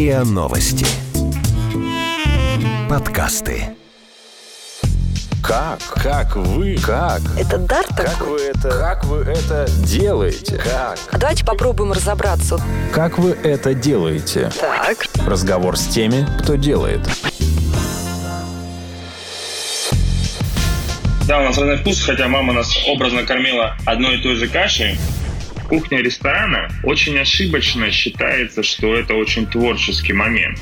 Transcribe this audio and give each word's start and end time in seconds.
РИА 0.00 0.24
Новости. 0.24 0.86
Подкасты. 2.88 3.76
Как? 5.42 5.78
Как 5.94 6.36
вы? 6.36 6.78
Как? 6.78 7.20
Это 7.38 7.58
дар 7.58 7.84
Как 7.86 8.12
такой? 8.12 8.28
вы 8.28 8.38
это? 8.40 8.70
Как 8.70 9.04
вы 9.04 9.18
это 9.18 9.66
делаете? 9.84 10.56
Как? 10.56 10.98
А 11.12 11.18
давайте 11.18 11.44
попробуем 11.44 11.92
разобраться. 11.92 12.58
Как 12.94 13.18
вы 13.18 13.32
это 13.32 13.74
делаете? 13.74 14.50
Так. 14.58 15.04
Разговор 15.26 15.76
с 15.76 15.86
теми, 15.88 16.26
кто 16.42 16.54
делает. 16.54 17.06
Да, 21.28 21.40
у 21.40 21.42
нас 21.44 21.58
разный 21.58 21.76
вкус, 21.76 22.02
хотя 22.02 22.26
мама 22.26 22.54
нас 22.54 22.74
образно 22.86 23.24
кормила 23.24 23.76
одной 23.84 24.18
и 24.18 24.22
той 24.22 24.36
же 24.36 24.48
кашей. 24.48 24.98
Кухня 25.70 26.02
ресторана 26.02 26.68
очень 26.82 27.16
ошибочно 27.16 27.92
считается, 27.92 28.64
что 28.64 28.92
это 28.92 29.14
очень 29.14 29.46
творческий 29.46 30.12
момент. 30.12 30.58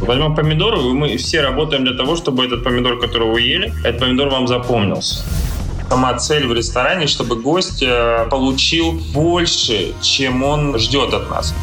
Возьмем 0.00 0.34
помидоры, 0.34 0.76
мы 0.92 1.16
все 1.16 1.40
работаем 1.40 1.82
для 1.84 1.94
того, 1.94 2.14
чтобы 2.14 2.44
этот 2.44 2.62
помидор, 2.62 2.98
который 3.00 3.26
вы 3.30 3.40
ели, 3.40 3.72
этот 3.84 4.00
помидор 4.00 4.28
вам 4.28 4.46
запомнился. 4.46 5.24
Сама 5.88 6.12
цель 6.18 6.46
в 6.46 6.52
ресторане, 6.52 7.06
чтобы 7.06 7.36
гость 7.36 7.82
э, 7.82 8.26
получил 8.30 8.92
больше, 9.14 9.94
чем 10.02 10.44
он 10.44 10.78
ждет 10.78 11.14
от 11.14 11.30
нас. 11.30 11.54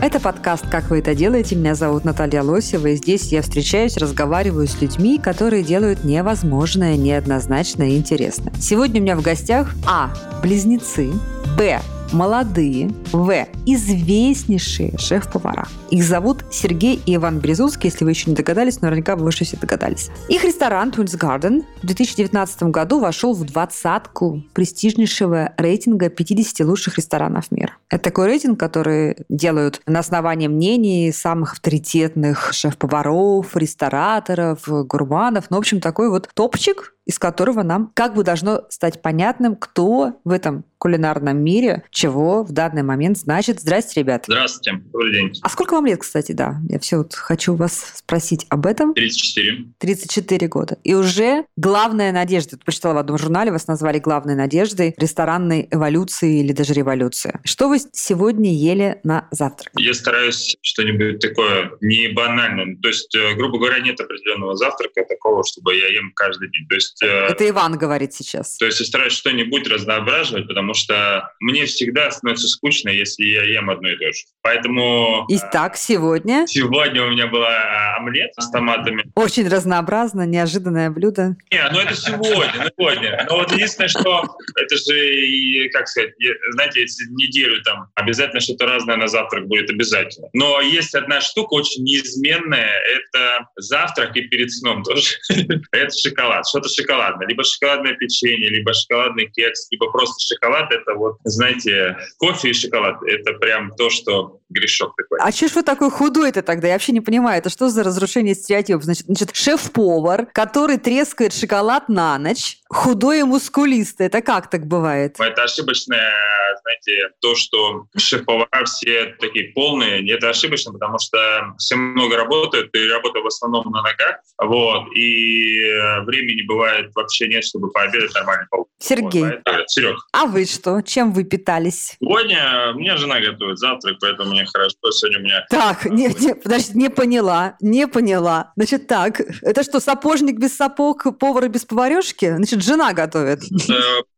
Это 0.00 0.20
подкаст 0.20 0.68
«Как 0.68 0.90
вы 0.90 1.00
это 1.00 1.12
делаете?». 1.16 1.56
Меня 1.56 1.74
зовут 1.74 2.04
Наталья 2.04 2.42
Лосева, 2.42 2.86
и 2.86 2.96
здесь 2.96 3.32
я 3.32 3.42
встречаюсь, 3.42 3.96
разговариваю 3.96 4.68
с 4.68 4.80
людьми, 4.80 5.18
которые 5.18 5.64
делают 5.64 6.04
невозможное, 6.04 6.96
неоднозначно 6.96 7.82
и 7.82 7.96
интересно. 7.96 8.52
Сегодня 8.60 9.00
у 9.00 9.02
меня 9.02 9.16
в 9.16 9.22
гостях 9.22 9.74
А. 9.84 10.10
Близнецы. 10.40 11.10
Б. 11.58 11.80
Молодые. 12.12 12.90
В. 13.12 13.46
Известнейшие 13.66 14.96
шеф-повара. 14.96 15.68
Их 15.90 16.02
зовут 16.02 16.44
Сергей 16.50 17.00
и 17.04 17.16
Иван 17.16 17.38
Березутский. 17.38 17.90
Если 17.90 18.02
вы 18.04 18.10
еще 18.10 18.30
не 18.30 18.36
догадались, 18.36 18.80
наверняка 18.80 19.14
вы 19.14 19.26
уже 19.26 19.44
все 19.44 19.58
догадались. 19.58 20.10
Их 20.28 20.42
ресторан 20.42 20.88
Twins 20.88 21.18
Garden 21.18 21.64
в 21.82 21.86
2019 21.86 22.62
году 22.64 22.98
вошел 22.98 23.34
в 23.34 23.44
двадцатку 23.44 24.42
престижнейшего 24.54 25.52
рейтинга 25.58 26.08
50 26.08 26.66
лучших 26.66 26.96
ресторанов 26.96 27.50
мира. 27.50 27.76
Это 27.90 28.04
такой 28.04 28.26
рейтинг, 28.26 28.58
который 28.58 29.16
делают 29.28 29.82
на 29.86 29.98
основании 29.98 30.48
мнений 30.48 31.12
самых 31.12 31.52
авторитетных 31.52 32.54
шеф-поваров, 32.54 33.54
рестораторов, 33.54 34.66
гурманов. 34.66 35.46
Ну, 35.50 35.56
в 35.56 35.60
общем, 35.60 35.80
такой 35.80 36.08
вот 36.08 36.30
топчик, 36.32 36.94
из 37.08 37.18
которого 37.18 37.62
нам 37.62 37.90
как 37.94 38.14
бы 38.14 38.22
должно 38.22 38.62
стать 38.68 39.00
понятным, 39.00 39.56
кто 39.56 40.12
в 40.24 40.30
этом 40.30 40.64
кулинарном 40.76 41.38
мире 41.38 41.82
чего 41.98 42.44
в 42.44 42.52
данный 42.52 42.84
момент 42.84 43.18
значит. 43.18 43.60
Здрасте, 43.60 44.00
ребят. 44.00 44.24
Здравствуйте, 44.28 44.80
добрый 44.92 45.12
день. 45.12 45.32
А 45.42 45.48
сколько 45.48 45.74
вам 45.74 45.86
лет, 45.86 45.98
кстати, 46.00 46.30
да? 46.30 46.58
Я 46.68 46.78
все 46.78 46.98
вот 46.98 47.12
хочу 47.14 47.56
вас 47.56 47.94
спросить 47.96 48.46
об 48.50 48.66
этом. 48.66 48.94
34. 48.94 49.64
34 49.78 50.46
года. 50.46 50.78
И 50.84 50.94
уже 50.94 51.44
главная 51.56 52.12
надежда. 52.12 52.52
Тут 52.52 52.64
прочитала 52.64 52.94
в 52.94 52.98
одном 52.98 53.18
журнале, 53.18 53.50
вас 53.50 53.66
назвали 53.66 53.98
главной 53.98 54.36
надеждой 54.36 54.94
ресторанной 54.96 55.66
эволюции 55.72 56.38
или 56.38 56.52
даже 56.52 56.72
революции. 56.72 57.40
Что 57.44 57.68
вы 57.68 57.78
сегодня 57.92 58.54
ели 58.54 59.00
на 59.02 59.26
завтрак? 59.32 59.72
Я 59.76 59.92
стараюсь 59.92 60.56
что-нибудь 60.62 61.18
такое 61.18 61.72
не 61.80 62.08
банальное. 62.08 62.76
То 62.80 62.88
есть, 62.88 63.12
э, 63.16 63.34
грубо 63.34 63.58
говоря, 63.58 63.80
нет 63.80 64.00
определенного 64.00 64.54
завтрака 64.54 65.04
такого, 65.04 65.42
чтобы 65.44 65.74
я 65.74 65.88
ем 65.88 66.12
каждый 66.14 66.48
день. 66.50 66.68
То 66.68 66.74
есть, 66.76 67.02
э, 67.02 67.06
Это 67.06 67.48
Иван 67.48 67.76
говорит 67.76 68.14
сейчас. 68.14 68.56
то 68.56 68.66
есть 68.66 68.78
я 68.78 68.86
стараюсь 68.86 69.14
что-нибудь 69.14 69.66
разноображивать, 69.66 70.46
потому 70.46 70.74
что 70.74 71.32
мне 71.40 71.66
всегда 71.66 71.87
становится 72.10 72.48
скучно, 72.48 72.90
если 72.90 73.24
я 73.24 73.44
ем 73.44 73.70
одно 73.70 73.88
и 73.88 73.96
то 73.96 74.12
же. 74.12 74.24
Поэтому 74.42 75.26
э, 75.30 75.36
Итак, 75.36 75.76
сегодня 75.76 76.46
сегодня 76.46 77.04
у 77.04 77.10
меня 77.10 77.26
была 77.26 77.50
э, 77.50 77.96
омлет 77.98 78.32
с 78.38 78.50
томатами. 78.50 79.04
очень 79.14 79.48
разнообразно, 79.48 80.26
неожиданное 80.26 80.90
блюдо. 80.90 81.36
Не, 81.50 81.68
ну 81.70 81.80
это 81.80 81.94
сегодня, 81.94 82.70
сегодня. 82.76 83.26
Но 83.28 83.38
вот 83.38 83.52
единственное, 83.52 83.88
что 83.88 84.24
это 84.56 84.76
же, 84.76 85.16
и, 85.16 85.68
как 85.70 85.88
сказать, 85.88 86.12
знаете, 86.52 86.80
если 86.80 87.04
неделю 87.10 87.62
там 87.62 87.88
обязательно 87.94 88.40
что-то 88.40 88.66
разное 88.66 88.96
на 88.96 89.08
завтрак 89.08 89.46
будет 89.46 89.70
обязательно. 89.70 90.28
Но 90.32 90.60
есть 90.60 90.94
одна 90.94 91.20
штука 91.20 91.54
очень 91.54 91.84
неизменная, 91.84 92.70
это 92.70 93.46
завтрак 93.56 94.16
и 94.16 94.22
перед 94.22 94.50
сном 94.52 94.82
тоже. 94.82 95.16
Это 95.72 95.90
шоколад, 95.96 96.46
что-то 96.48 96.68
шоколадное. 96.68 97.26
Либо 97.26 97.44
шоколадное 97.44 97.94
печенье, 97.94 98.48
либо 98.48 98.72
шоколадный 98.72 99.26
кекс, 99.26 99.68
либо 99.70 99.90
просто 99.90 100.34
шоколад. 100.34 100.72
Это 100.72 100.94
вот, 100.94 101.18
знаете, 101.24 101.77
кофе 102.18 102.50
и 102.50 102.52
шоколад. 102.52 103.02
Это 103.04 103.32
прям 103.34 103.70
то, 103.76 103.90
что 103.90 104.40
грешок 104.48 104.94
такой. 104.96 105.18
А 105.20 105.32
че 105.32 105.48
ж 105.48 105.54
вы 105.56 105.62
такой 105.62 105.90
худой-то 105.90 106.42
тогда? 106.42 106.68
Я 106.68 106.74
вообще 106.74 106.92
не 106.92 107.00
понимаю, 107.00 107.38
это 107.38 107.50
что 107.50 107.68
за 107.68 107.82
разрушение 107.82 108.34
стереотипов? 108.34 108.84
Значит, 108.84 109.06
значит 109.06 109.36
шеф-повар, 109.36 110.26
который 110.32 110.78
трескает 110.78 111.34
шоколад 111.34 111.88
на 111.88 112.18
ночь, 112.18 112.58
худой 112.68 113.20
и 113.20 113.22
мускулистый. 113.24 114.06
Это 114.06 114.22
как 114.22 114.48
так 114.48 114.66
бывает? 114.66 115.16
Это 115.18 115.42
ошибочное, 115.42 116.14
знаете, 116.62 117.10
то, 117.20 117.34
что 117.34 117.86
шеф-повара 117.96 118.64
все 118.64 119.14
такие 119.20 119.52
полные, 119.52 120.10
это 120.10 120.30
ошибочно, 120.30 120.72
потому 120.72 120.98
что 120.98 121.54
все 121.58 121.76
много 121.76 122.16
работают, 122.16 122.74
и 122.74 122.88
работают 122.88 123.24
в 123.24 123.28
основном 123.28 123.64
на 123.70 123.82
ногах, 123.82 124.16
вот, 124.42 124.96
и 124.96 125.60
времени 126.06 126.46
бывает 126.46 126.90
вообще 126.94 127.28
нет, 127.28 127.44
чтобы 127.44 127.70
пообедать 127.70 128.14
нормально. 128.14 128.46
Сергей. 128.78 129.22
Вот, 129.22 129.70
Серег, 129.70 129.96
А 130.12 130.26
вы 130.26 130.44
что? 130.44 130.80
Чем 130.82 131.12
вы 131.12 131.24
питались? 131.24 131.67
Сегодня 131.70 132.72
у 132.74 132.78
меня 132.78 132.96
жена 132.96 133.20
готовит 133.20 133.58
завтрак, 133.58 133.96
поэтому 134.00 134.30
мне 134.30 134.44
хорошо. 134.46 134.76
Сегодня 134.90 135.18
у 135.18 135.22
меня 135.22 135.46
Так, 135.50 135.84
не, 135.86 136.08
не, 136.08 136.34
подожди, 136.34 136.72
не 136.78 136.90
поняла, 136.90 137.56
не 137.60 137.86
поняла. 137.86 138.52
Значит, 138.56 138.86
так, 138.86 139.20
это 139.42 139.62
что, 139.62 139.80
сапожник 139.80 140.38
без 140.38 140.56
сапог, 140.56 141.18
повар 141.18 141.48
без 141.48 141.64
поварешки? 141.64 142.36
Значит, 142.36 142.62
жена 142.62 142.92
готовит. 142.92 143.40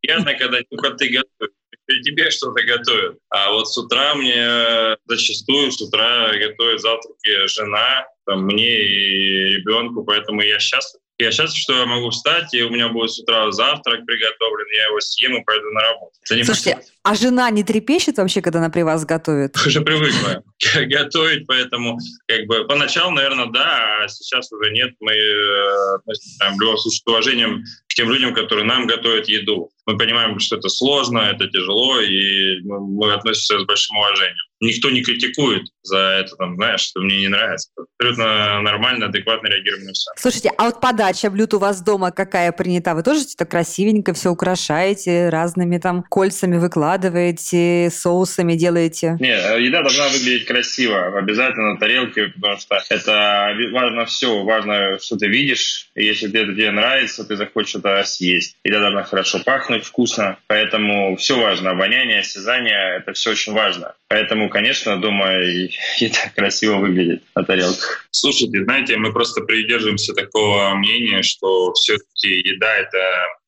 приятно, 0.01 0.35
когда 0.35 0.59
только 0.69 0.91
ты 0.97 1.09
готовишь. 1.09 1.55
и 1.89 2.03
тебе 2.03 2.31
что-то 2.31 2.63
готовят. 2.65 3.19
А 3.31 3.53
вот 3.53 3.69
с 3.69 3.77
утра 3.77 4.15
мне 4.15 4.97
зачастую 5.07 5.73
с 5.73 5.81
утра 5.81 6.31
готовит 6.33 6.81
завтраки 6.81 7.47
жена, 7.49 8.07
там, 8.27 8.45
мне 8.45 8.71
и 8.71 9.57
ребенку, 9.57 10.05
поэтому 10.05 10.43
я 10.43 10.59
счастлив. 10.59 11.01
Я 11.21 11.33
счастлив, 11.33 11.61
что 11.61 11.75
я 11.75 11.87
могу 11.87 12.11
встать, 12.11 12.53
и 12.55 12.63
у 12.63 12.71
меня 12.71 12.89
будет 12.89 13.11
с 13.11 13.19
утра 13.19 13.51
завтрак 13.53 14.07
приготовлен, 14.07 14.67
я 14.77 14.87
его 14.87 15.01
съем 15.01 15.37
и 15.37 15.45
пойду 15.45 15.71
на 15.71 15.81
работу. 15.81 16.13
Это 16.31 16.45
Слушайте, 16.45 16.81
а 17.03 17.15
жена 17.15 17.51
не 17.51 17.63
трепещет 17.63 18.19
вообще, 18.19 18.41
когда 18.41 18.59
она 18.59 18.71
при 18.71 18.83
вас 18.83 19.05
готовит? 19.05 19.57
уже 19.67 19.81
привыкла 19.83 20.43
готовить, 20.87 21.47
поэтому 21.47 21.99
как 22.27 22.47
бы 22.47 22.65
поначалу, 22.67 23.11
наверное, 23.13 23.47
да, 23.47 24.03
а 24.05 24.09
сейчас 24.09 24.51
уже 24.53 24.71
нет. 24.71 24.95
Мы 25.01 25.13
э, 25.13 25.95
относимся 25.97 26.39
там, 26.39 26.57
в 26.57 26.61
любом 26.61 26.79
случае 26.79 26.99
с 26.99 27.07
уважением 27.07 27.65
к 27.89 27.95
тем 27.95 28.11
людям, 28.11 28.35
которые 28.35 28.65
нам 28.65 28.87
готовят 28.87 29.29
еду. 29.29 29.71
Мы 29.87 29.99
понимаем, 29.99 30.39
что 30.39 30.57
это 30.57 30.69
сложно, 30.69 31.19
это 31.19 31.49
тяжело, 31.49 32.01
и 32.01 32.61
мы 32.63 33.13
относимся 33.13 33.59
с 33.59 33.65
большим 33.65 33.97
уважением. 33.97 34.50
Никто 34.61 34.91
не 34.91 35.03
критикует 35.03 35.63
за 35.83 35.97
это, 35.97 36.37
там, 36.37 36.57
знаешь, 36.57 36.81
что 36.81 37.01
мне 37.01 37.21
не 37.21 37.29
нравится. 37.29 37.71
Абсолютно 37.99 38.61
нормально, 38.61 39.07
адекватно 39.07 39.49
реагируем 39.49 39.87
на 39.87 39.93
все. 39.93 40.11
Слушайте, 40.17 40.53
а 40.59 40.65
вот 40.67 40.81
подача 40.81 41.31
блюд 41.31 41.55
у 41.55 41.59
вас 41.59 41.81
дома 41.83 42.11
какая 42.11 42.53
принята? 42.53 42.95
Вы 42.95 43.03
тоже 43.03 43.25
так 43.37 43.51
красивенько 43.51 44.13
все 44.13 44.31
украшаете, 44.31 45.31
разными 45.31 45.79
там 45.79 46.03
кольцами 46.03 46.59
выкладываете, 46.59 47.91
соусами 47.91 48.55
делаете? 48.55 49.17
Не, 49.19 49.33
э, 49.33 49.63
еда 49.63 49.81
должна 49.81 50.09
выглядеть 50.09 50.47
красиво, 50.47 51.19
обязательно 51.19 51.75
на 51.75 51.79
тарелке, 51.79 52.29
потому 52.29 52.59
что 52.59 52.83
это 52.91 53.55
важно 53.73 54.05
все, 54.05 54.45
важно, 54.45 54.99
что 55.01 55.17
ты 55.17 55.29
видишь, 55.29 55.91
и 55.95 56.05
если 56.05 56.29
это 56.29 56.53
тебе 56.53 56.71
нравится, 56.71 57.25
ты 57.25 57.37
захочешь 57.37 57.77
это 57.77 58.03
съесть. 58.05 58.57
Еда 58.65 58.81
должна 58.81 59.05
хорошо 59.05 59.41
пахнуть, 59.45 59.85
вкусно, 59.85 60.39
поэтому 60.49 61.17
все 61.17 61.41
важно, 61.41 61.71
обоняние, 61.71 62.21
осязание, 62.21 62.99
это 62.99 63.15
все 63.15 63.31
очень 63.31 63.55
важно. 63.55 63.95
Поэтому, 64.09 64.50
конечно, 64.51 65.01
дома 65.01 65.35
и 65.43 65.71
еда 65.99 66.31
красиво 66.35 66.77
выглядит 66.77 67.23
на 67.35 67.45
тарелках. 67.45 68.07
Слушайте, 68.11 68.65
знаете, 68.65 68.97
мы 68.97 69.13
просто 69.13 69.41
придерживаемся 69.43 70.13
такого 70.15 70.75
мнения, 70.75 71.23
что 71.23 71.73
все-таки 71.75 72.29
еда— 72.49 72.77
это 72.79 72.99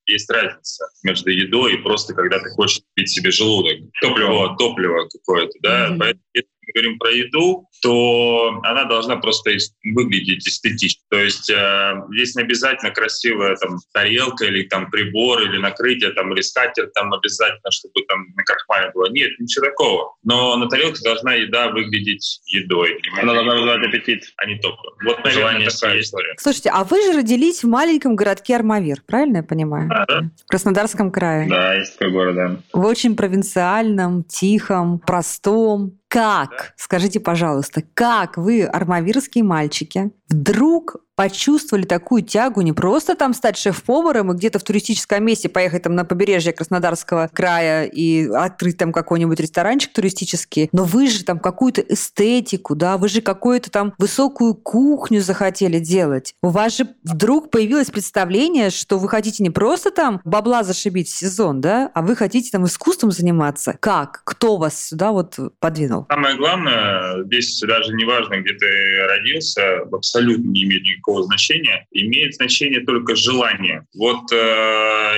есть 0.06 0.30
разница 0.30 0.86
между 1.02 1.30
едой 1.30 1.74
и 1.74 1.78
просто 1.78 2.14
когда 2.14 2.38
ты 2.40 2.48
хочешь 2.50 2.82
пить 2.94 3.10
себе 3.10 3.30
желудок. 3.30 3.78
Топливо, 4.00 4.56
топливо 4.58 5.08
какое-то, 5.08 5.52
да. 5.60 5.88
Мгм. 5.90 5.98
Поэтому, 5.98 6.24
если 6.34 6.48
мы 6.74 6.80
говорим 6.80 6.98
про 6.98 7.10
еду, 7.10 7.68
то 7.82 8.60
она 8.62 8.84
должна 8.84 9.16
просто 9.16 9.50
выглядеть 9.84 10.46
эстетично. 10.46 11.02
То 11.10 11.18
есть 11.18 11.50
э, 11.50 11.94
здесь 12.12 12.34
не 12.36 12.42
обязательно 12.42 12.92
красивая 12.92 13.56
там 13.56 13.78
тарелка 13.92 14.44
или 14.46 14.62
там 14.64 14.90
прибор 14.90 15.42
или 15.42 15.58
накрытие 15.58 16.10
там 16.10 16.32
или 16.32 16.40
скатерть 16.40 16.92
там 16.92 17.12
обязательно, 17.12 17.70
чтобы 17.70 18.04
там 18.08 18.26
на 18.36 18.42
крахмале 18.44 18.90
было. 18.94 19.10
Нет, 19.10 19.30
ничего 19.38 19.66
такого. 19.66 20.14
Но 20.22 20.56
на 20.56 20.68
тарелке 20.68 21.02
должна 21.04 21.34
еда 21.34 21.70
выглядеть 21.70 22.40
едой. 22.46 23.00
Она 23.20 23.34
должна 23.34 23.54
вызывать 23.54 23.86
аппетит, 23.86 24.24
а 24.36 24.46
не 24.46 24.56
топливо. 24.56 24.94
Вот, 25.04 25.24
наверное, 25.24 25.32
Желание 25.32 25.70
такая 25.70 25.92
съесть. 25.92 26.08
история. 26.08 26.34
Слушайте, 26.38 26.70
а 26.72 26.84
вы 26.84 27.02
же 27.02 27.18
родились 27.18 27.62
в 27.64 27.68
маленьком 27.68 28.16
городке 28.16 28.56
Армавир, 28.56 29.02
правильно 29.06 29.38
я 29.38 29.42
понимаю? 29.42 29.88
Да, 29.88 30.04
да. 30.08 30.20
В 30.46 30.48
Краснодарском 30.48 31.10
крае. 31.10 31.48
Да, 31.48 31.74
есть 31.74 31.98
такой 31.98 32.12
город, 32.12 32.34
да. 32.36 32.56
В 32.72 32.84
очень 32.84 33.16
провинциальном, 33.16 34.24
тихом, 34.24 34.98
простом. 35.00 35.98
Как, 36.12 36.74
скажите, 36.76 37.20
пожалуйста, 37.20 37.82
как 37.94 38.36
вы, 38.36 38.64
армавирские 38.64 39.44
мальчики, 39.44 40.10
вдруг 40.28 40.96
почувствовали 41.16 41.84
такую 41.84 42.22
тягу 42.22 42.62
не 42.62 42.72
просто 42.72 43.14
там 43.14 43.34
стать 43.34 43.56
шеф-поваром 43.56 44.32
и 44.32 44.36
где-то 44.36 44.58
в 44.58 44.64
туристическом 44.64 45.24
месте 45.24 45.48
поехать 45.48 45.82
там 45.82 45.94
на 45.94 46.04
побережье 46.04 46.52
Краснодарского 46.52 47.30
края 47.32 47.84
и 47.84 48.26
открыть 48.28 48.78
там 48.78 48.92
какой-нибудь 48.92 49.38
ресторанчик 49.40 49.92
туристический, 49.92 50.68
но 50.72 50.84
вы 50.84 51.08
же 51.08 51.24
там 51.24 51.38
какую-то 51.38 51.82
эстетику, 51.82 52.74
да, 52.74 52.96
вы 52.96 53.08
же 53.08 53.20
какую-то 53.20 53.70
там 53.70 53.94
высокую 53.98 54.54
кухню 54.54 55.20
захотели 55.20 55.78
делать. 55.78 56.34
У 56.42 56.48
вас 56.48 56.76
же 56.76 56.88
вдруг 57.04 57.50
появилось 57.50 57.90
представление, 57.90 58.70
что 58.70 58.98
вы 58.98 59.08
хотите 59.08 59.42
не 59.42 59.50
просто 59.50 59.90
там 59.90 60.20
бабла 60.24 60.62
зашибить 60.62 61.08
сезон, 61.08 61.60
да, 61.60 61.90
а 61.94 62.02
вы 62.02 62.16
хотите 62.16 62.50
там 62.50 62.64
искусством 62.64 63.10
заниматься. 63.10 63.76
Как? 63.80 64.22
Кто 64.24 64.56
вас 64.56 64.88
сюда 64.88 65.12
вот 65.12 65.38
подвинул? 65.58 66.06
Самое 66.08 66.36
главное, 66.36 67.24
здесь 67.24 67.60
даже 67.60 67.92
не 67.94 68.04
важно, 68.04 68.40
где 68.40 68.54
ты 68.54 68.66
родился, 69.06 69.80
абсолютно 69.92 70.48
не 70.48 70.64
имеет 70.64 70.82
никакого 70.82 71.11
никакого 71.12 71.24
значения, 71.24 71.86
имеет 71.92 72.34
значение 72.34 72.80
только 72.80 73.14
желание. 73.14 73.86
Вот 73.94 74.32
э, 74.32 74.36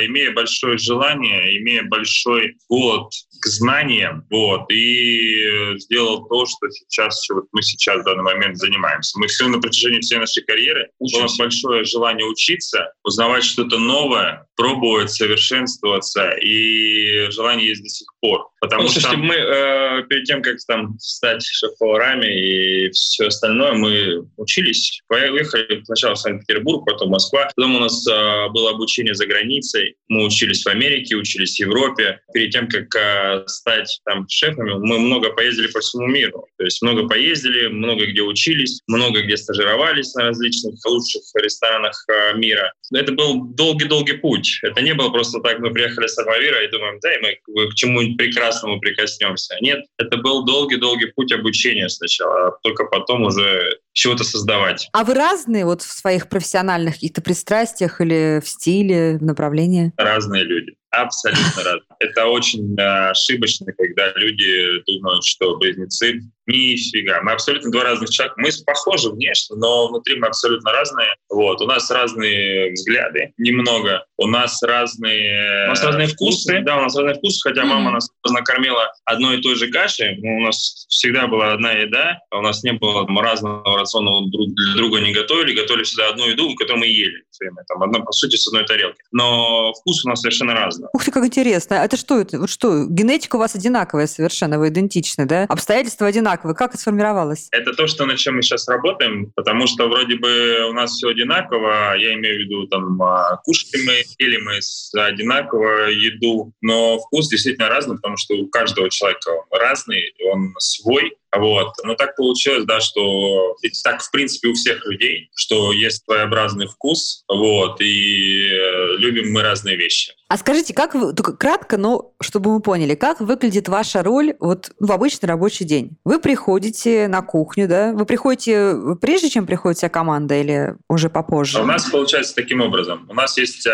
имея 0.06 0.32
большое 0.32 0.79
желание, 0.79 1.58
имея 1.58 1.85
большой 1.85 2.56
голод 2.69 3.12
к 3.41 3.46
знаниям, 3.46 4.25
вот, 4.31 4.70
и 4.70 5.76
сделал 5.79 6.26
то, 6.26 6.46
что 6.46 6.70
сейчас, 6.70 7.29
вот 7.31 7.44
мы 7.52 7.62
сейчас 7.62 8.00
в 8.00 8.05
данный 8.05 8.23
момент 8.23 8.56
занимаемся. 8.56 9.19
Мы 9.19 9.26
все 9.26 9.49
на 9.49 9.61
протяжении 9.61 10.00
всей 10.00 10.19
нашей 10.19 10.43
карьеры, 10.44 10.91
у 10.99 11.08
нас 11.20 11.37
большое 11.37 11.85
желание 11.85 12.26
учиться, 12.26 12.93
узнавать 13.05 13.44
что-то 13.44 13.79
новое, 13.79 14.46
пробовать, 14.56 15.11
совершенствоваться, 15.11 16.31
и 16.31 17.31
желание 17.31 17.69
есть 17.69 17.83
до 17.83 17.89
сих 17.89 18.09
пор. 18.21 18.49
Потому 18.61 18.85
ну, 18.85 18.89
что 18.89 19.01
слушайте, 19.01 19.23
мы 19.23 19.35
э, 19.35 20.03
перед 20.09 20.25
тем, 20.25 20.43
как 20.43 20.56
там 20.67 20.97
стать 20.99 21.45
шеф-поварами 21.45 22.27
и 22.27 22.91
все 22.91 23.27
остальное, 23.27 23.73
мы 23.73 24.27
учились, 24.39 25.03
поехали 25.06 25.83
сначала 25.85 26.15
в 26.15 26.19
Санкт-Петербург, 26.19 26.87
потом 26.87 27.11
Москва. 27.11 27.51
Потом 27.55 27.77
у 27.77 27.81
нас 27.81 28.06
э, 28.06 28.49
было 28.55 28.71
обучение 28.71 29.15
за 29.15 29.27
границей. 29.27 29.97
Мы 30.09 30.25
учились 30.25 30.65
в 30.65 30.69
Америке, 30.69 31.17
учились 31.17 31.56
в 31.56 31.61
Европе. 31.61 32.21
Перед 32.33 32.53
тем, 32.53 32.69
как 32.69 32.95
э, 32.95 33.45
стать 33.49 34.01
там 34.06 34.27
шефами, 34.29 34.73
мы 34.79 34.99
много 34.99 35.31
поездили 35.31 35.67
по 35.67 35.81
всему 35.81 36.06
миру. 36.06 36.47
То 36.56 36.65
есть 36.65 36.81
много 36.81 37.06
поездили, 37.06 37.67
много 37.67 38.06
где 38.06 38.23
учились, 38.23 38.81
много 38.87 39.23
где 39.23 39.37
стажировались 39.37 40.15
на 40.15 40.25
различных 40.25 40.75
лучших 40.87 41.23
ресторанах 41.35 42.03
э, 42.09 42.37
мира. 42.39 42.73
Это 42.95 43.12
был 43.12 43.45
долгий-долгий 43.45 44.15
путь. 44.15 44.44
Это 44.62 44.81
не 44.82 44.94
было 44.94 45.11
просто 45.11 45.41
так, 45.41 45.58
мы 45.58 45.73
приехали 45.73 46.06
с 46.06 46.19
Армавира 46.19 46.62
и 46.62 46.70
думаем, 46.70 46.99
да, 47.02 47.12
и 47.12 47.23
мы 47.49 47.69
к 47.69 47.75
чему-нибудь 47.75 48.17
прекрасному 48.17 48.81
прикоснемся. 48.81 49.56
Нет, 49.61 49.85
это 49.99 50.17
был 50.17 50.44
долгий-долгий 50.44 51.06
путь 51.06 51.32
обучения 51.32 51.88
сначала, 51.88 52.49
а 52.49 52.58
только 52.62 52.85
потом 52.85 53.23
уже 53.23 53.79
чего-то 53.94 54.25
создавать. 54.25 54.88
А 54.93 55.05
вы 55.05 55.14
разные 55.14 55.64
вот 55.64 55.81
в 55.82 55.91
своих 55.91 56.29
профессиональных 56.29 56.94
каких-то 56.94 57.23
пристрастиях 57.23 58.00
или 58.00 58.41
в 58.44 58.49
стиле, 58.49 59.19
в 59.19 59.23
направлении? 59.23 59.93
Разные 59.96 60.44
люди. 60.44 60.75
Абсолютно 60.91 61.43
разные. 61.64 61.82
Это 62.00 62.26
очень 62.26 62.76
э, 62.79 63.11
ошибочно, 63.11 63.73
когда 63.73 64.12
люди 64.17 64.82
думают, 64.87 65.25
что 65.25 65.56
близнецы 65.56 66.20
Нифига. 66.46 67.23
Мы 67.23 67.32
абсолютно 67.32 67.70
два 67.70 67.85
разных 67.85 68.11
человека. 68.11 68.37
Мы 68.38 68.50
похожи 68.67 69.11
внешне, 69.11 69.56
но 69.56 69.88
внутри 69.88 70.17
мы 70.17 70.26
абсолютно 70.26 70.73
разные. 70.73 71.08
Вот. 71.31 71.61
У 71.62 71.67
нас 71.67 71.91
разные 71.91 72.73
взгляды, 72.73 73.32
немного. 73.38 74.05
У 74.19 74.26
нас 74.26 74.62
разные... 74.62 75.67
У 75.67 75.70
нас 75.70 75.82
разные 75.82 76.06
вкусы. 76.08 76.61
Да, 76.61 76.76
у 76.79 76.82
нас 76.82 76.94
разные 76.96 77.14
вкусы, 77.14 77.41
хотя 77.43 77.62
mm-hmm. 77.62 77.67
мама 77.67 77.93
нас 77.93 78.11
накормила 78.29 78.93
одной 79.05 79.38
и 79.38 79.43
той 79.43 79.55
же 79.55 79.70
кашей. 79.70 80.19
У 80.19 80.41
нас 80.41 80.87
всегда 80.88 81.26
была 81.26 81.52
одна 81.52 81.73
еда, 81.73 82.19
а 82.31 82.38
у 82.38 82.43
нас 82.43 82.62
не 82.62 82.73
было 82.73 83.06
разного 83.23 83.79
рациона 83.85 84.11
друг 84.31 84.49
для 84.55 84.75
друга 84.75 85.01
не 85.01 85.13
готовили. 85.13 85.55
Готовили 85.55 85.85
всегда 85.85 86.09
одну 86.09 86.27
еду, 86.27 86.55
которую 86.57 86.81
мы 86.81 86.87
ели 86.87 87.25
все 87.31 87.45
время. 87.45 87.65
Там, 87.69 87.83
одна, 87.83 88.01
по 88.01 88.13
сути, 88.13 88.37
с 88.37 88.47
одной 88.49 88.65
тарелки. 88.65 89.01
Но 89.13 89.73
вкус 89.75 90.05
у 90.05 90.09
нас 90.09 90.21
совершенно 90.21 90.55
разный. 90.55 90.89
Ух 90.93 91.05
ты, 91.05 91.11
как 91.11 91.25
интересно. 91.25 91.83
А 91.83 91.85
это 91.85 91.97
что? 91.97 92.21
Это, 92.21 92.39
вот 92.39 92.51
что? 92.51 92.87
Генетика 92.87 93.37
у 93.37 93.39
вас 93.39 93.55
одинаковая 93.55 94.07
совершенно, 94.07 94.59
вы 94.59 94.69
идентичны, 94.69 95.27
да? 95.27 95.45
Обстоятельства 95.45 96.07
одинаковые 96.09 96.25
одинаковы. 96.25 96.55
Как 96.55 96.71
это 96.71 96.79
сформировалось? 96.79 97.49
Это 97.53 97.73
то, 97.73 97.87
что 97.87 98.07
над 98.07 98.19
чем 98.19 98.37
мы 98.37 98.43
сейчас 98.43 98.69
работаем, 98.69 99.33
потому 99.37 99.67
что 99.67 99.89
вроде 99.89 100.17
бы 100.17 100.67
у 100.69 100.73
нас 100.73 100.93
все 100.93 101.09
одинаково. 101.09 101.97
Я 101.97 102.15
имею 102.15 102.37
в 102.37 102.39
виду, 102.41 102.67
там, 102.69 103.01
а, 103.03 103.37
кушаем 103.45 103.87
мы, 103.87 104.03
ели 104.19 104.39
мы 104.39 104.61
одинаково 105.01 105.91
еду, 105.91 106.53
но 106.61 106.99
вкус 106.99 107.29
действительно 107.29 107.69
разный, 107.69 107.97
потому 107.97 108.17
что 108.17 108.35
у 108.35 108.47
каждого 108.49 108.91
человека 108.91 109.31
он 109.31 109.61
разный, 109.61 110.15
он 110.33 110.55
свой. 110.59 111.17
Вот. 111.37 111.73
Но 111.83 111.95
так 111.95 112.17
получилось, 112.17 112.65
да, 112.65 112.81
что 112.81 113.57
так, 113.82 114.03
в 114.03 114.11
принципе, 114.11 114.49
у 114.49 114.55
всех 114.55 114.85
людей, 114.87 115.31
что 115.35 115.73
есть 115.73 116.05
своеобразный 116.05 116.67
вкус, 116.67 117.25
вот, 117.29 117.81
и 117.81 118.49
э, 118.49 118.97
любим 118.99 119.32
мы 119.32 119.43
разные 119.43 119.76
вещи. 119.76 120.12
А 120.35 120.37
скажите, 120.37 120.75
как 120.75 120.97
вы, 120.97 121.13
только 121.13 121.37
кратко, 121.37 121.77
но 121.77 122.13
чтобы 122.21 122.53
мы 122.53 122.61
поняли, 122.61 122.97
как 122.97 123.21
выглядит 123.21 123.69
ваша 123.69 124.03
роль 124.03 124.35
вот 124.41 124.73
в 124.81 124.91
обычный 124.91 125.29
рабочий 125.29 125.65
день? 125.65 125.97
Вы 126.05 126.19
приходите 126.19 127.07
на 127.07 127.23
кухню, 127.23 127.69
да? 127.69 127.93
Вы 127.93 128.05
приходите 128.05 128.75
прежде, 129.01 129.31
чем 129.31 129.47
приходит 129.47 129.79
вся 129.79 129.89
команда 129.89 130.35
или 130.35 130.75
уже 130.89 131.09
попозже? 131.09 131.61
У 131.61 131.65
нас 131.65 131.89
получается 131.89 132.35
таким 132.35 132.63
образом. 132.63 133.07
У 133.09 133.15
нас 133.15 133.39
есть 133.39 133.65
э, 133.65 133.71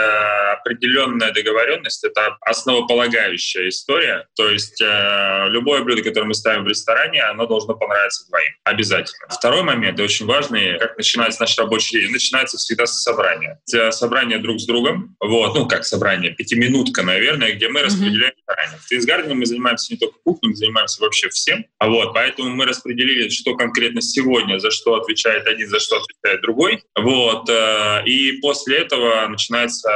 определенная 0.52 1.32
договоренность, 1.32 2.04
это 2.04 2.36
основополагающая 2.42 3.70
история. 3.70 4.26
То 4.36 4.50
есть 4.50 4.82
э, 4.82 5.46
любое 5.48 5.82
блюдо, 5.82 6.02
которое 6.02 6.26
мы 6.26 6.34
ставим 6.34 6.64
в 6.64 6.68
ресторане, 6.68 7.22
оно 7.22 7.46
должно 7.46 7.72
понравиться 7.72 8.28
двоим. 8.28 8.52
Обязательно. 8.64 9.28
Второй 9.30 9.62
момент, 9.62 9.98
и 9.98 10.02
очень 10.02 10.26
важный, 10.26 10.78
как 10.78 10.98
начинается 10.98 11.40
наш 11.40 11.56
рабочий 11.56 12.02
день. 12.02 12.12
Начинается 12.12 12.58
всегда 12.58 12.84
с 12.84 13.00
собрания. 13.00 13.58
Собрание 13.92 14.36
друг 14.36 14.60
с 14.60 14.66
другом. 14.66 15.16
Вот, 15.20 15.54
ну 15.54 15.66
как 15.66 15.86
собрание, 15.86 16.34
пятиминутка, 16.50 17.02
наверное, 17.02 17.52
где 17.52 17.68
мы 17.68 17.82
распределяем 17.82 18.34
заранее. 18.46 18.78
В 18.78 18.88
Твинсгардене 18.88 19.34
мы 19.34 19.46
занимаемся 19.46 19.92
не 19.92 19.98
только 19.98 20.18
кухней, 20.24 20.50
мы 20.50 20.56
занимаемся 20.56 21.00
вообще 21.00 21.28
всем. 21.28 21.64
А 21.78 21.88
вот, 21.88 22.12
поэтому 22.12 22.50
мы 22.50 22.66
распределили, 22.66 23.28
что 23.28 23.54
конкретно 23.54 24.02
сегодня, 24.02 24.58
за 24.58 24.70
что 24.70 24.94
отвечает 24.94 25.46
один, 25.46 25.68
за 25.68 25.78
что 25.78 25.96
отвечает 25.96 26.42
другой. 26.42 26.82
Вот, 26.96 27.48
э, 27.48 28.02
и 28.06 28.32
после 28.40 28.78
этого 28.78 29.26
начинается 29.28 29.90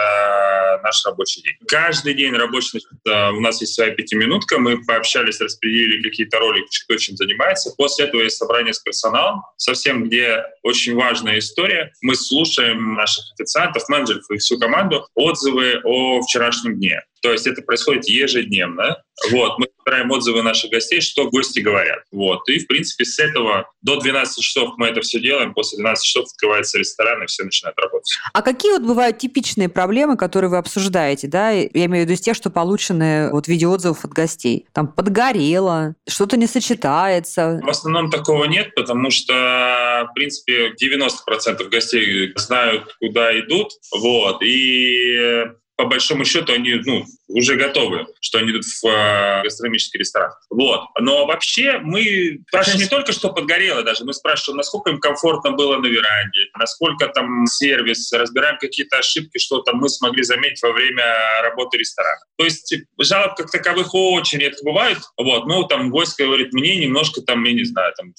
наш 0.83 1.05
рабочий 1.05 1.43
день. 1.43 1.55
Каждый 1.67 2.15
день 2.15 2.33
рабочий, 2.33 2.79
э, 2.79 3.31
у 3.31 3.41
нас 3.41 3.61
есть 3.61 3.75
своя 3.75 3.91
пятиминутка, 3.91 4.59
мы 4.59 4.85
пообщались, 4.85 5.41
распределили 5.41 6.03
какие-то 6.03 6.39
роли, 6.39 6.65
кто 6.85 6.97
чем 6.97 7.17
занимается. 7.17 7.73
После 7.77 8.07
этого 8.07 8.23
есть 8.23 8.37
собрание 8.37 8.73
с 8.73 8.79
персоналом, 8.79 9.43
совсем 9.57 10.05
где 10.05 10.45
очень 10.63 10.95
важная 10.95 11.39
история. 11.39 11.93
Мы 12.03 12.15
слушаем 12.15 12.95
наших 12.95 13.25
официантов, 13.35 13.89
менеджеров 13.89 14.25
и 14.31 14.37
всю 14.37 14.59
команду 14.59 15.07
отзывы 15.15 15.81
о 15.85 16.21
вчерашнем 16.35 16.77
дне. 16.77 17.01
То 17.23 17.33
есть 17.33 17.47
это 17.47 17.63
происходит 17.63 18.07
ежедневно. 18.07 18.99
Вот, 19.31 19.59
мы 19.59 19.67
собираем 19.79 20.11
отзывы 20.11 20.43
наших 20.43 20.71
гостей, 20.71 21.01
что 21.01 21.31
гости 21.31 21.61
говорят. 21.61 22.01
Вот. 22.13 22.47
И, 22.49 22.59
в 22.59 22.67
принципе, 22.67 23.05
с 23.05 23.19
этого 23.19 23.71
до 23.81 23.99
12 23.99 24.43
часов 24.43 24.75
мы 24.77 24.89
это 24.89 25.01
все 25.01 25.21
делаем. 25.21 25.55
После 25.55 25.79
12 25.79 26.05
часов 26.05 26.27
открывается 26.27 26.79
ресторан, 26.79 27.23
и 27.23 27.27
все 27.27 27.45
начинают 27.45 27.79
работать. 27.79 28.13
А 28.33 28.43
какие 28.43 28.73
вот 28.73 28.83
бывают 28.83 29.19
типичные 29.19 29.69
проблемы, 29.69 30.17
которые 30.17 30.51
вы 30.51 30.59
обсуждаете? 30.59 31.29
Да? 31.29 31.51
Я 31.51 31.69
имею 31.73 32.05
в 32.05 32.09
виду 32.09 32.13
из 32.13 32.21
тех, 32.21 32.37
что 32.37 32.51
получены 32.51 33.31
вот 33.31 33.47
виде 33.49 33.67
отзывов 33.67 34.05
от 34.05 34.11
гостей. 34.11 34.67
Там 34.75 34.89
подгорело, 34.89 35.95
что-то 36.07 36.37
не 36.37 36.47
сочетается. 36.47 37.61
В 37.63 37.71
основном 37.71 38.11
такого 38.11 38.45
нет, 38.45 38.75
потому 38.75 39.11
что, 39.11 40.09
в 40.11 40.15
принципе, 40.15 40.73
90% 40.73 41.69
гостей 41.71 42.33
знают, 42.37 42.97
куда 43.01 43.39
идут. 43.39 43.71
Вот. 43.93 44.43
И 44.43 45.45
по 45.77 45.87
большому 45.87 46.25
счету 46.25 46.53
они 46.53 46.75
ну, 46.85 47.05
уже 47.29 47.57
готовы, 47.57 48.07
что 48.21 48.39
они 48.39 48.51
идут 48.51 48.65
в 48.65 48.87
э, 48.87 49.43
гастрономический 49.43 49.99
ресторан. 49.99 50.33
Вот. 50.51 50.83
Но 51.01 51.27
вообще 51.27 51.79
мы 51.79 52.41
спрашиваем 52.49 52.81
не 52.81 52.89
только, 52.89 53.13
что 53.13 53.31
подгорело 53.31 53.83
даже, 53.83 54.05
мы 54.05 54.13
спрашиваем, 54.13 54.59
насколько 54.59 54.91
им 54.91 54.99
комфортно 54.99 55.53
было 55.53 55.79
на 55.79 55.87
веранде, 55.87 56.41
насколько 56.59 57.09
там 57.09 57.47
сервис, 57.47 58.13
разбираем 58.13 58.59
какие-то 58.59 58.99
ошибки, 58.99 59.39
что 59.39 59.63
там 59.63 59.77
мы 59.77 59.89
смогли 59.89 60.23
заметить 60.23 60.63
во 60.63 60.73
время 60.73 61.05
работы 61.43 61.79
ресторана. 61.79 62.21
То 62.37 62.45
есть 62.45 62.75
жалоб 62.99 63.35
как 63.37 63.51
таковых 63.51 63.95
очень 63.95 64.39
редко 64.39 64.65
бывает. 64.65 64.99
Вот. 65.17 65.47
Ну, 65.47 65.65
там 65.65 65.91
гость 65.91 66.19
говорит, 66.19 66.53
мне 66.53 66.77
немножко 66.77 67.23
там, 67.23 67.43
я 67.45 67.53
не 67.53 67.65
знаю, 67.65 67.93
там 67.97 68.13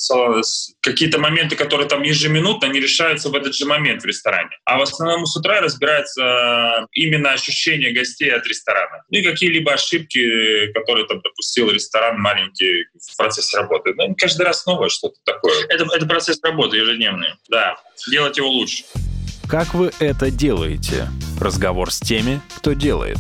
какие-то 0.82 1.20
моменты, 1.20 1.56
которые 1.56 1.88
там 1.88 2.02
ежеминутно, 2.02 2.68
они 2.68 2.80
решаются 2.80 3.30
в 3.30 3.36
этот 3.36 3.56
же 3.56 3.66
момент 3.66 4.04
в 4.04 4.06
ресторане. 4.06 4.52
А 4.66 4.78
в 4.78 4.82
основном 4.82 5.26
с 5.26 5.36
утра 5.36 5.62
разбирается 5.62 6.88
именно 6.92 7.32
ощущение 7.32 7.92
гостей 7.92 8.30
от 8.30 8.46
ресторана. 8.48 8.95
Ну 9.10 9.18
и 9.18 9.24
какие-либо 9.24 9.74
ошибки, 9.74 10.72
которые 10.74 11.06
там 11.08 11.22
допустил 11.22 11.70
ресторан 11.70 12.20
маленький 12.20 12.86
в 13.00 13.18
процессе 13.18 13.58
работы. 13.58 13.94
Ну, 13.96 14.16
каждый 14.18 14.46
раз 14.46 14.66
новое 14.66 14.90
что-то 14.90 15.16
такое. 15.24 15.66
Это, 15.70 15.86
это 15.94 16.06
процесс 16.06 16.40
работы 16.44 16.78
ежедневный. 16.78 17.30
Да, 17.50 17.78
делать 18.10 18.38
его 18.38 18.50
лучше. 18.50 18.84
Как 19.48 19.74
вы 19.74 19.92
это 20.00 20.32
делаете? 20.32 21.08
Разговор 21.40 21.92
с 21.92 22.00
теми, 22.00 22.42
кто 22.58 22.74
делает. 22.74 23.18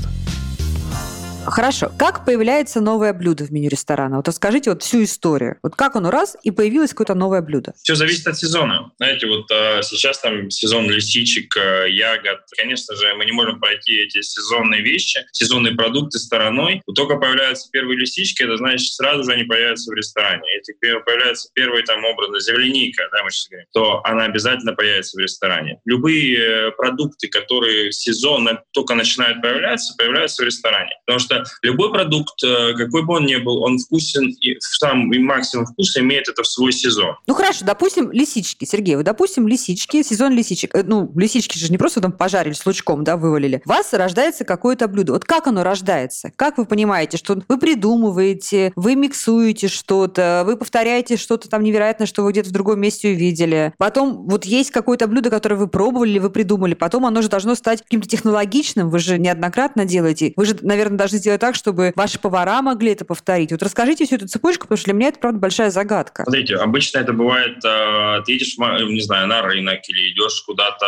Хорошо. 1.46 1.92
Как 1.98 2.26
появляется 2.26 2.82
новое 2.82 3.14
блюдо 3.14 3.46
в 3.46 3.52
меню 3.52 3.70
ресторана? 3.70 4.18
Вот 4.18 4.28
расскажите 4.28 4.72
вот 4.72 4.84
всю 4.84 5.04
историю. 5.04 5.58
Вот 5.62 5.76
как 5.76 5.96
оно 5.96 6.12
раз 6.12 6.36
и 6.44 6.52
появилось 6.52 6.92
какое-то 6.92 7.14
новое 7.14 7.42
блюдо? 7.42 7.74
Все 7.84 7.96
зависит 7.96 8.28
от 8.28 8.38
сезона. 8.38 8.92
Знаете, 8.98 9.28
вот 9.28 9.50
а, 9.52 9.82
сейчас 9.82 10.20
там 10.20 10.50
сезон 10.50 10.90
лисичек, 10.90 11.56
а, 11.58 11.86
ягод. 11.86 12.40
Конечно 12.58 12.96
же, 12.96 13.14
мы 13.16 13.26
не 13.26 13.32
можем 13.32 13.60
пройти 13.60 13.96
эти 13.96 14.22
сезонные 14.22 14.82
вещи, 14.82 15.26
сезонные 15.32 15.76
продукты 15.76 16.18
стороной. 16.20 16.82
Вот 16.88 16.96
только 16.96 17.18
появляются 17.18 17.70
первые 17.72 18.00
лисички, 18.00 18.44
это 18.44 18.58
значит, 18.58 18.92
сразу 18.94 19.24
же 19.24 19.32
они 19.32 19.44
появятся 19.44 19.92
в 19.92 19.94
ресторане. 19.94 20.44
Если 20.58 20.74
появляется 20.74 21.50
первый 21.54 21.84
там 21.84 22.04
образ 22.04 22.44
земляника, 22.44 23.08
да, 23.12 23.24
мы 23.24 23.32
сейчас 23.32 23.50
говорим, 23.50 23.68
то 23.74 24.02
она 24.04 24.26
обязательно 24.26 24.74
появится 24.74 25.18
в 25.18 25.22
ресторане. 25.22 25.80
Любые 25.86 26.38
э, 26.38 26.72
продукты, 26.72 27.28
которые 27.28 27.92
сезонно 27.92 28.64
только 28.72 28.96
начинают 28.96 29.42
появляться, 29.42 29.94
появляются 29.98 30.42
в 30.42 30.46
ресторане. 30.46 30.92
Потому 31.06 31.20
что 31.20 31.35
любой 31.62 31.92
продукт, 31.92 32.44
э, 32.44 32.74
какой 32.74 33.04
бы 33.04 33.16
он 33.16 33.26
ни 33.26 33.36
был, 33.38 33.64
он 33.64 33.78
вкусен, 33.78 34.30
и 34.42 34.56
в 34.56 34.78
самый 34.78 35.20
максимум 35.20 35.66
вкуса 35.66 36.02
имеет 36.02 36.28
это 36.28 36.44
в 36.44 36.48
свой 36.48 36.72
сезон. 36.72 37.16
Ну 37.28 37.34
хорошо, 37.34 37.66
допустим, 37.66 38.12
лисички, 38.12 38.66
Сергей, 38.66 38.96
вы 38.96 39.04
допустим, 39.04 39.48
лисички, 39.48 40.04
сезон 40.04 40.34
лисичек. 40.34 40.76
Э, 40.76 40.84
ну, 40.84 41.12
лисички 41.16 41.58
же 41.58 41.72
не 41.72 41.78
просто 41.78 42.02
там 42.02 42.12
пожарили 42.12 42.54
с 42.54 42.66
лучком, 42.66 43.04
да, 43.04 43.16
вывалили. 43.18 43.62
У 43.66 43.70
вас 43.70 43.94
рождается 43.94 44.44
какое-то 44.44 44.88
блюдо. 44.88 45.14
Вот 45.14 45.26
как 45.26 45.48
оно 45.48 45.64
рождается? 45.64 46.32
Как 46.36 46.58
вы 46.58 46.66
понимаете, 46.66 47.18
что 47.18 47.38
вы 47.48 47.58
придумываете, 47.58 48.74
вы 48.76 48.96
миксуете 48.96 49.68
что-то, 49.68 50.44
вы 50.46 50.58
повторяете 50.58 51.18
что-то 51.18 51.50
там 51.50 51.64
невероятное, 51.64 52.08
что 52.08 52.24
вы 52.24 52.32
где-то 52.32 52.50
в 52.50 52.52
другом 52.52 52.82
месте 52.82 53.10
увидели. 53.10 53.74
Потом 53.78 54.28
вот 54.28 54.46
есть 54.46 54.72
какое-то 54.72 55.08
блюдо, 55.08 55.30
которое 55.30 55.56
вы 55.56 55.68
пробовали, 55.68 56.20
вы 56.20 56.30
придумали. 56.30 56.74
Потом 56.74 57.06
оно 57.06 57.22
же 57.22 57.30
должно 57.30 57.56
стать 57.56 57.82
каким-то 57.84 58.08
технологичным. 58.08 58.90
Вы 58.90 59.00
же 59.00 59.18
неоднократно 59.18 59.86
делаете. 59.86 60.34
Вы 60.36 60.46
же, 60.46 60.58
наверное, 60.62 60.98
должны 60.98 61.20
сделать 61.26 61.42
так, 61.42 61.56
чтобы 61.56 61.92
ваши 61.96 62.20
повара 62.20 62.62
могли 62.62 62.92
это 62.92 63.04
повторить. 63.04 63.52
Вот 63.52 63.64
расскажите 63.64 64.06
всю 64.06 64.16
эту 64.16 64.28
цепочку, 64.28 64.64
потому 64.64 64.78
что 64.78 64.86
для 64.86 64.94
меня 64.94 65.08
это, 65.10 65.20
правда, 65.20 65.40
большая 65.40 65.72
загадка. 65.72 66.24
Смотрите, 66.24 66.56
обычно 66.56 67.00
это 67.00 67.14
бывает, 67.14 67.58
э, 67.66 68.22
ты 68.26 68.34
едешь, 68.34 68.56
не 68.58 69.02
знаю, 69.02 69.28
на 69.28 69.42
рынок 69.42 69.80
или 69.88 70.12
идешь 70.12 70.42
куда-то 70.46 70.86